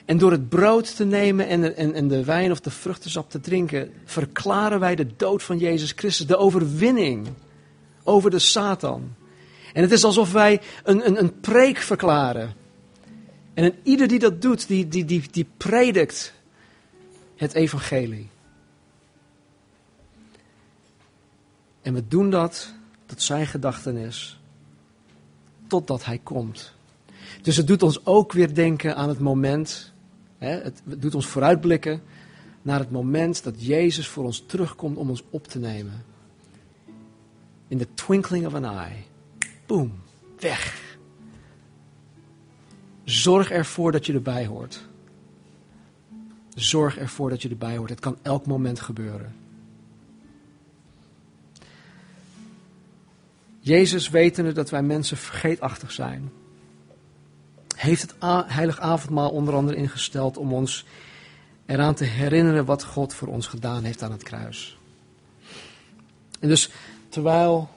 En 0.05 0.17
door 0.17 0.31
het 0.31 0.49
brood 0.49 0.95
te 0.95 1.05
nemen 1.05 1.47
en, 1.47 1.75
en, 1.75 1.93
en 1.93 2.07
de 2.07 2.23
wijn 2.23 2.51
of 2.51 2.59
de 2.59 2.71
vruchtensap 2.71 3.29
te 3.29 3.39
drinken, 3.39 3.91
verklaren 4.03 4.79
wij 4.79 4.95
de 4.95 5.07
dood 5.17 5.43
van 5.43 5.57
Jezus 5.57 5.93
Christus, 5.95 6.27
de 6.27 6.37
overwinning 6.37 7.27
over 8.03 8.31
de 8.31 8.39
Satan. 8.39 9.15
En 9.73 9.81
het 9.81 9.91
is 9.91 10.03
alsof 10.03 10.31
wij 10.31 10.61
een, 10.83 11.07
een, 11.07 11.19
een 11.19 11.39
preek 11.39 11.77
verklaren. 11.77 12.53
En 13.53 13.73
ieder 13.83 14.07
die 14.07 14.19
dat 14.19 14.41
doet, 14.41 14.67
die, 14.67 14.87
die, 14.87 15.05
die, 15.05 15.23
die 15.31 15.47
predikt 15.57 16.33
het 17.35 17.53
evangelie. 17.53 18.33
En 21.85 21.93
we 21.93 22.07
doen 22.07 22.29
dat 22.29 22.73
tot 23.05 23.21
zijn 23.21 23.47
gedachtenis, 23.47 24.39
totdat 25.67 26.05
hij 26.05 26.17
komt. 26.17 26.73
Dus 27.41 27.57
het 27.57 27.67
doet 27.67 27.83
ons 27.83 28.05
ook 28.05 28.31
weer 28.31 28.53
denken 28.53 28.95
aan 28.95 29.09
het 29.09 29.19
moment, 29.19 29.93
hè, 30.37 30.49
het 30.49 30.81
doet 30.85 31.15
ons 31.15 31.25
vooruitblikken 31.25 32.01
naar 32.61 32.79
het 32.79 32.91
moment 32.91 33.43
dat 33.43 33.65
Jezus 33.65 34.07
voor 34.07 34.23
ons 34.23 34.43
terugkomt 34.45 34.97
om 34.97 35.09
ons 35.09 35.23
op 35.29 35.47
te 35.47 35.59
nemen. 35.59 36.05
In 37.67 37.77
the 37.77 37.87
twinkling 37.93 38.45
of 38.45 38.53
an 38.53 38.65
eye. 38.65 39.03
Boom, 39.65 39.93
weg. 40.39 40.95
Zorg 43.03 43.51
ervoor 43.51 43.91
dat 43.91 44.05
je 44.05 44.13
erbij 44.13 44.45
hoort. 44.45 44.87
Zorg 46.55 46.97
ervoor 46.97 47.29
dat 47.29 47.41
je 47.41 47.49
erbij 47.49 47.77
hoort. 47.77 47.89
Het 47.89 47.99
kan 47.99 48.17
elk 48.21 48.45
moment 48.45 48.79
gebeuren. 48.79 49.44
Jezus, 53.65 54.09
wetende 54.09 54.51
dat 54.51 54.69
wij 54.69 54.83
mensen 54.83 55.17
vergeetachtig 55.17 55.91
zijn, 55.91 56.31
heeft 57.75 58.01
het 58.01 58.15
heilig 58.47 58.79
avondmaal 58.79 59.29
onder 59.29 59.53
andere 59.53 59.77
ingesteld 59.77 60.37
om 60.37 60.53
ons 60.53 60.85
eraan 61.65 61.95
te 61.95 62.03
herinneren 62.03 62.65
wat 62.65 62.83
God 62.83 63.13
voor 63.13 63.27
ons 63.27 63.47
gedaan 63.47 63.83
heeft 63.83 64.03
aan 64.03 64.11
het 64.11 64.23
kruis. 64.23 64.77
En 66.39 66.47
dus 66.47 66.69
terwijl 67.09 67.69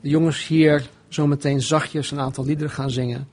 de 0.00 0.08
jongens 0.08 0.46
hier 0.46 0.88
zometeen 1.08 1.62
zachtjes 1.62 2.10
een 2.10 2.20
aantal 2.20 2.44
liederen 2.44 2.72
gaan 2.72 2.90
zingen, 2.90 3.28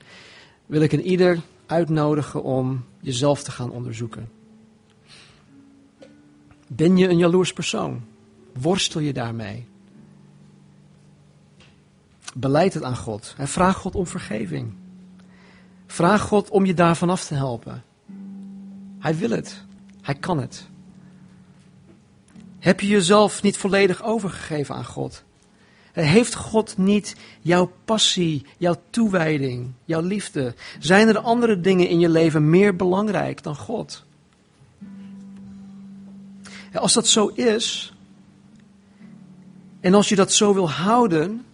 wil 0.66 0.80
ik 0.80 0.92
een 0.92 1.06
ieder 1.06 1.40
uitnodigen 1.66 2.42
om 2.42 2.84
jezelf 3.00 3.42
te 3.42 3.50
gaan 3.50 3.70
onderzoeken. 3.70 4.30
Ben 6.66 6.96
je 6.96 7.08
een 7.08 7.18
jaloers 7.18 7.52
persoon? 7.52 8.02
Worstel 8.52 9.00
je 9.00 9.12
daarmee? 9.12 9.72
Beleid 12.34 12.74
het 12.74 12.82
aan 12.82 12.96
God 12.96 13.34
vraag 13.38 13.76
God 13.76 13.94
om 13.94 14.06
vergeving. 14.06 14.72
Vraag 15.86 16.22
God 16.22 16.50
om 16.50 16.64
je 16.64 16.74
daarvan 16.74 17.10
af 17.10 17.24
te 17.24 17.34
helpen. 17.34 17.84
Hij 18.98 19.16
wil 19.16 19.30
het. 19.30 19.64
Hij 20.00 20.14
kan 20.14 20.38
het. 20.38 20.66
Heb 22.58 22.80
je 22.80 22.86
jezelf 22.86 23.42
niet 23.42 23.56
volledig 23.56 24.02
overgegeven 24.02 24.74
aan 24.74 24.84
God? 24.84 25.24
Heeft 25.92 26.34
God 26.34 26.78
niet 26.78 27.16
jouw 27.40 27.72
passie, 27.84 28.46
jouw 28.56 28.82
toewijding, 28.90 29.72
jouw 29.84 30.00
liefde? 30.00 30.54
Zijn 30.78 31.08
er 31.08 31.18
andere 31.18 31.60
dingen 31.60 31.88
in 31.88 32.00
je 32.00 32.08
leven 32.08 32.50
meer 32.50 32.76
belangrijk 32.76 33.42
dan 33.42 33.56
God? 33.56 34.04
Als 36.72 36.92
dat 36.92 37.06
zo 37.06 37.26
is, 37.26 37.94
en 39.80 39.94
als 39.94 40.08
je 40.08 40.16
dat 40.16 40.32
zo 40.32 40.54
wil 40.54 40.70
houden, 40.70 41.44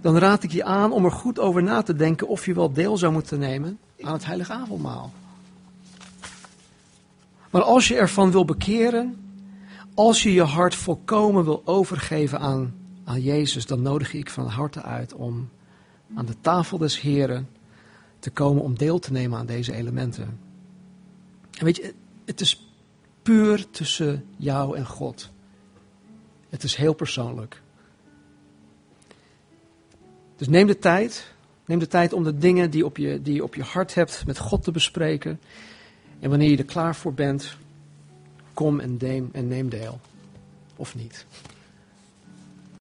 dan 0.00 0.18
raad 0.18 0.42
ik 0.42 0.52
je 0.52 0.64
aan 0.64 0.92
om 0.92 1.04
er 1.04 1.12
goed 1.12 1.38
over 1.38 1.62
na 1.62 1.82
te 1.82 1.94
denken 1.94 2.28
of 2.28 2.46
je 2.46 2.54
wel 2.54 2.72
deel 2.72 2.96
zou 2.96 3.12
moeten 3.12 3.38
nemen 3.38 3.78
aan 4.00 4.12
het 4.12 4.24
heilige 4.24 4.52
avondmaal. 4.52 5.12
Maar 7.50 7.62
als 7.62 7.88
je 7.88 7.96
ervan 7.96 8.30
wil 8.30 8.44
bekeren, 8.44 9.16
als 9.94 10.22
je 10.22 10.32
je 10.32 10.42
hart 10.42 10.74
volkomen 10.74 11.44
wil 11.44 11.62
overgeven 11.64 12.40
aan 12.40 12.74
aan 13.04 13.20
Jezus, 13.20 13.66
dan 13.66 13.82
nodig 13.82 14.12
ik 14.12 14.30
van 14.30 14.46
harte 14.46 14.82
uit 14.82 15.14
om 15.14 15.48
aan 16.14 16.26
de 16.26 16.40
tafel 16.40 16.78
des 16.78 17.00
Heren 17.00 17.48
te 18.18 18.30
komen 18.30 18.62
om 18.62 18.78
deel 18.78 18.98
te 18.98 19.12
nemen 19.12 19.38
aan 19.38 19.46
deze 19.46 19.74
elementen. 19.74 20.38
En 21.58 21.64
weet 21.64 21.76
je, 21.76 21.94
het 22.24 22.40
is 22.40 22.70
puur 23.22 23.70
tussen 23.70 24.24
jou 24.36 24.76
en 24.76 24.86
God. 24.86 25.30
Het 26.48 26.62
is 26.62 26.74
heel 26.74 26.94
persoonlijk. 26.94 27.62
Dus 30.40 30.48
neem 30.48 30.66
de 30.66 30.78
tijd. 30.78 31.32
Neem 31.64 31.78
de 31.78 31.86
tijd 31.86 32.12
om 32.12 32.24
de 32.24 32.38
dingen 32.38 32.70
die, 32.70 32.84
op 32.84 32.96
je, 32.96 33.22
die 33.22 33.42
op 33.42 33.54
je 33.54 33.62
hart 33.62 33.94
hebt 33.94 34.26
met 34.26 34.38
God 34.38 34.62
te 34.62 34.70
bespreken. 34.70 35.40
En 36.20 36.30
wanneer 36.30 36.50
je 36.50 36.56
er 36.56 36.64
klaar 36.64 36.96
voor 36.96 37.14
bent, 37.14 37.56
kom 38.54 38.80
en 38.80 38.98
en 39.32 39.48
neem 39.48 39.68
deel. 39.68 40.00
Of 40.76 40.94
niet. 40.94 41.26